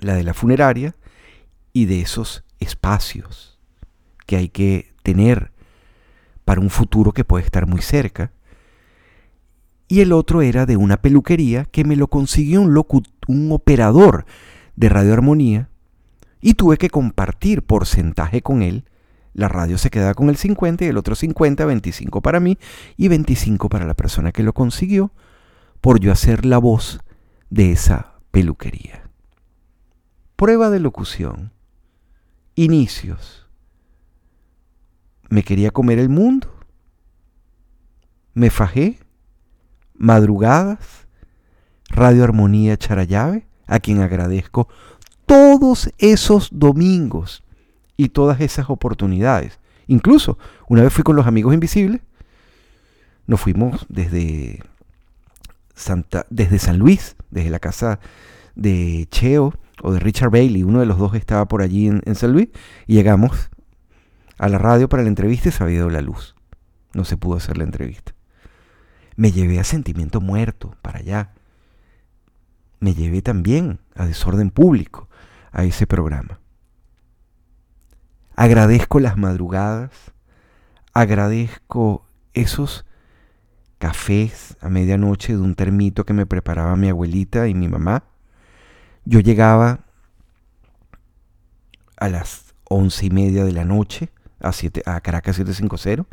la 0.00 0.14
de 0.14 0.24
la 0.24 0.34
funeraria, 0.34 0.96
y 1.72 1.86
de 1.86 2.00
esos 2.00 2.44
espacios 2.58 3.58
que 4.26 4.36
hay 4.36 4.48
que 4.48 4.92
tener 5.02 5.52
para 6.44 6.60
un 6.60 6.70
futuro 6.70 7.12
que 7.12 7.24
puede 7.24 7.44
estar 7.44 7.66
muy 7.66 7.82
cerca. 7.82 8.32
Y 9.88 10.00
el 10.00 10.12
otro 10.12 10.42
era 10.42 10.66
de 10.66 10.76
una 10.76 10.98
peluquería 10.98 11.64
que 11.64 11.84
me 11.84 11.96
lo 11.96 12.08
consiguió 12.08 12.60
un, 12.60 12.84
un 13.28 13.52
operador 13.52 14.24
de 14.76 14.88
radioarmonía 14.88 15.68
y 16.40 16.54
tuve 16.54 16.78
que 16.78 16.90
compartir 16.90 17.62
porcentaje 17.62 18.42
con 18.42 18.62
él. 18.62 18.84
La 19.32 19.48
radio 19.48 19.78
se 19.78 19.90
quedaba 19.90 20.14
con 20.14 20.28
el 20.28 20.36
50 20.36 20.84
y 20.84 20.88
el 20.88 20.96
otro 20.96 21.14
50, 21.14 21.64
25 21.64 22.20
para 22.20 22.40
mí 22.40 22.58
y 22.96 23.08
25 23.08 23.68
para 23.68 23.86
la 23.86 23.94
persona 23.94 24.32
que 24.32 24.42
lo 24.42 24.52
consiguió 24.52 25.12
por 25.80 26.00
yo 26.00 26.12
hacer 26.12 26.44
la 26.46 26.58
voz 26.58 27.00
de 27.48 27.72
esa 27.72 28.14
peluquería. 28.30 29.08
Prueba 30.36 30.70
de 30.70 30.80
locución. 30.80 31.52
Inicios. 32.54 33.46
Me 35.28 35.42
quería 35.42 35.70
comer 35.70 35.98
el 35.98 36.08
mundo. 36.08 36.52
Me 38.34 38.50
fajé. 38.50 38.98
Madrugadas. 39.94 41.06
Radio 41.90 42.22
Armonía 42.22 42.76
Charayave, 42.76 43.46
a 43.66 43.80
quien 43.80 44.00
agradezco 44.00 44.68
todos 45.26 45.90
esos 45.98 46.48
domingos 46.52 47.42
y 47.96 48.10
todas 48.10 48.40
esas 48.40 48.70
oportunidades. 48.70 49.58
Incluso 49.88 50.38
una 50.68 50.82
vez 50.82 50.92
fui 50.92 51.02
con 51.02 51.16
los 51.16 51.26
amigos 51.26 51.52
invisibles, 51.52 52.00
nos 53.26 53.40
fuimos 53.40 53.86
desde 53.88 54.62
Santa, 55.74 56.26
desde 56.30 56.58
San 56.58 56.78
Luis, 56.78 57.16
desde 57.30 57.50
la 57.50 57.58
casa 57.58 58.00
de 58.54 59.08
Cheo 59.10 59.54
o 59.82 59.92
de 59.92 60.00
Richard 60.00 60.30
Bailey, 60.30 60.62
uno 60.62 60.80
de 60.80 60.86
los 60.86 60.98
dos 60.98 61.14
estaba 61.14 61.46
por 61.46 61.62
allí 61.62 61.88
en, 61.88 62.14
San 62.14 62.32
Luis, 62.32 62.48
y 62.86 62.94
llegamos 62.94 63.50
a 64.38 64.48
la 64.48 64.58
radio 64.58 64.88
para 64.88 65.02
la 65.02 65.08
entrevista 65.08 65.48
y 65.48 65.52
se 65.52 65.62
había 65.62 65.76
ido 65.76 65.90
la 65.90 66.00
luz. 66.00 66.34
No 66.92 67.04
se 67.04 67.16
pudo 67.16 67.36
hacer 67.36 67.58
la 67.58 67.64
entrevista. 67.64 68.14
Me 69.16 69.32
llevé 69.32 69.60
a 69.60 69.64
Sentimiento 69.64 70.20
Muerto 70.20 70.74
para 70.82 71.00
allá. 71.00 71.32
Me 72.80 72.94
llevé 72.94 73.22
también 73.22 73.80
a 73.94 74.06
Desorden 74.06 74.50
Público, 74.50 75.08
a 75.52 75.64
ese 75.64 75.86
programa. 75.86 76.40
Agradezco 78.34 79.00
las 79.00 79.18
madrugadas, 79.18 79.90
agradezco 80.94 82.06
esos 82.32 82.86
cafés 83.78 84.56
a 84.60 84.68
medianoche 84.68 85.34
de 85.34 85.40
un 85.40 85.54
termito 85.54 86.04
que 86.04 86.12
me 86.12 86.26
preparaba 86.26 86.76
mi 86.76 86.88
abuelita 86.88 87.48
y 87.48 87.54
mi 87.54 87.68
mamá, 87.68 88.04
yo 89.10 89.18
llegaba 89.18 89.80
a 91.96 92.08
las 92.08 92.54
once 92.68 93.06
y 93.06 93.10
media 93.10 93.44
de 93.44 93.50
la 93.50 93.64
noche 93.64 94.08
a, 94.40 94.50
a 94.50 95.00
Caracas 95.00 95.34
750. 95.34 96.06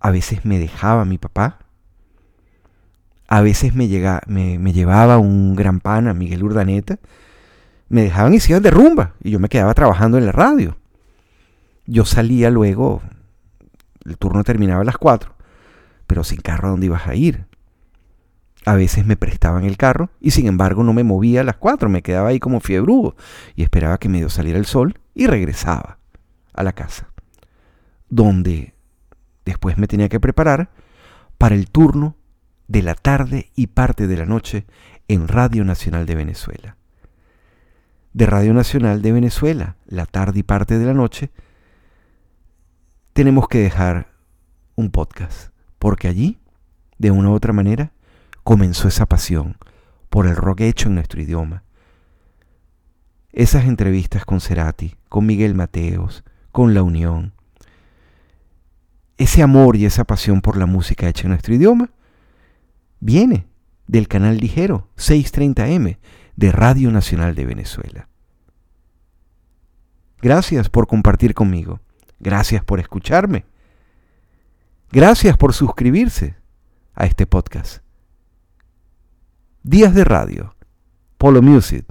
A 0.00 0.10
veces 0.10 0.46
me 0.46 0.58
dejaba 0.58 1.04
mi 1.04 1.18
papá. 1.18 1.58
A 3.28 3.42
veces 3.42 3.74
me, 3.74 3.86
me, 4.26 4.72
llevaba 4.72 5.18
un 5.18 5.54
gran 5.54 5.80
pana, 5.80 6.14
Miguel 6.14 6.44
Urdaneta. 6.44 6.98
Me 7.90 8.04
dejaban 8.04 8.32
y 8.32 8.40
se 8.40 8.52
iban 8.52 8.62
de 8.62 8.70
rumba. 8.70 9.12
Y 9.22 9.32
yo 9.32 9.38
me 9.38 9.50
quedaba 9.50 9.74
trabajando 9.74 10.16
en 10.16 10.24
la 10.24 10.32
radio. 10.32 10.78
Yo 11.84 12.06
salía 12.06 12.50
luego, 12.50 13.02
el 14.06 14.16
turno 14.16 14.44
terminaba 14.44 14.80
a 14.80 14.84
las 14.84 14.96
4, 14.96 15.34
pero 16.06 16.24
sin 16.24 16.40
carro, 16.40 16.68
¿a 16.68 16.70
dónde 16.70 16.86
ibas 16.86 17.06
a 17.06 17.14
ir? 17.14 17.44
A 18.64 18.74
veces 18.74 19.06
me 19.06 19.16
prestaban 19.16 19.64
el 19.64 19.76
carro 19.76 20.10
y 20.20 20.32
sin 20.32 20.46
embargo 20.46 20.82
no 20.82 20.92
me 20.92 21.04
movía 21.04 21.40
a 21.40 21.44
las 21.44 21.56
4, 21.56 21.88
me 21.88 22.02
quedaba 22.02 22.28
ahí 22.28 22.40
como 22.40 22.60
fiebrudo 22.60 23.16
y 23.54 23.62
esperaba 23.62 23.98
que 23.98 24.08
medio 24.08 24.28
saliera 24.28 24.58
el 24.58 24.66
sol 24.66 24.98
y 25.14 25.26
regresaba 25.26 25.98
a 26.52 26.62
la 26.62 26.72
casa, 26.72 27.10
donde 28.08 28.74
después 29.44 29.78
me 29.78 29.86
tenía 29.86 30.08
que 30.08 30.20
preparar 30.20 30.70
para 31.38 31.54
el 31.54 31.70
turno 31.70 32.16
de 32.66 32.82
la 32.82 32.94
tarde 32.94 33.50
y 33.54 33.68
parte 33.68 34.06
de 34.06 34.16
la 34.16 34.26
noche 34.26 34.66
en 35.08 35.28
Radio 35.28 35.64
Nacional 35.64 36.04
de 36.04 36.14
Venezuela. 36.14 36.76
De 38.12 38.26
Radio 38.26 38.52
Nacional 38.52 39.00
de 39.00 39.12
Venezuela, 39.12 39.76
la 39.86 40.04
tarde 40.04 40.40
y 40.40 40.42
parte 40.42 40.78
de 40.78 40.86
la 40.86 40.94
noche, 40.94 41.30
tenemos 43.12 43.48
que 43.48 43.58
dejar 43.58 44.12
un 44.74 44.90
podcast, 44.90 45.52
porque 45.78 46.08
allí, 46.08 46.38
de 46.98 47.10
una 47.10 47.30
u 47.30 47.32
otra 47.32 47.52
manera, 47.52 47.92
comenzó 48.48 48.88
esa 48.88 49.04
pasión 49.04 49.58
por 50.08 50.26
el 50.26 50.34
rock 50.34 50.62
hecho 50.62 50.88
en 50.88 50.94
nuestro 50.94 51.20
idioma. 51.20 51.64
Esas 53.30 53.66
entrevistas 53.66 54.24
con 54.24 54.40
Cerati, 54.40 54.96
con 55.10 55.26
Miguel 55.26 55.54
Mateos, 55.54 56.24
con 56.50 56.72
La 56.72 56.82
Unión, 56.82 57.34
ese 59.18 59.42
amor 59.42 59.76
y 59.76 59.84
esa 59.84 60.04
pasión 60.04 60.40
por 60.40 60.56
la 60.56 60.64
música 60.64 61.10
hecha 61.10 61.24
en 61.24 61.32
nuestro 61.32 61.52
idioma, 61.52 61.90
viene 63.00 63.46
del 63.86 64.08
canal 64.08 64.38
ligero 64.38 64.88
630M 64.96 65.98
de 66.36 66.50
Radio 66.50 66.90
Nacional 66.90 67.34
de 67.34 67.44
Venezuela. 67.44 68.08
Gracias 70.22 70.70
por 70.70 70.86
compartir 70.86 71.34
conmigo. 71.34 71.80
Gracias 72.18 72.64
por 72.64 72.80
escucharme. 72.80 73.44
Gracias 74.90 75.36
por 75.36 75.52
suscribirse 75.52 76.34
a 76.94 77.04
este 77.04 77.26
podcast. 77.26 77.86
Días 79.62 79.92
de 79.92 80.04
radio. 80.04 80.54
Polo 81.18 81.42
Music. 81.42 81.84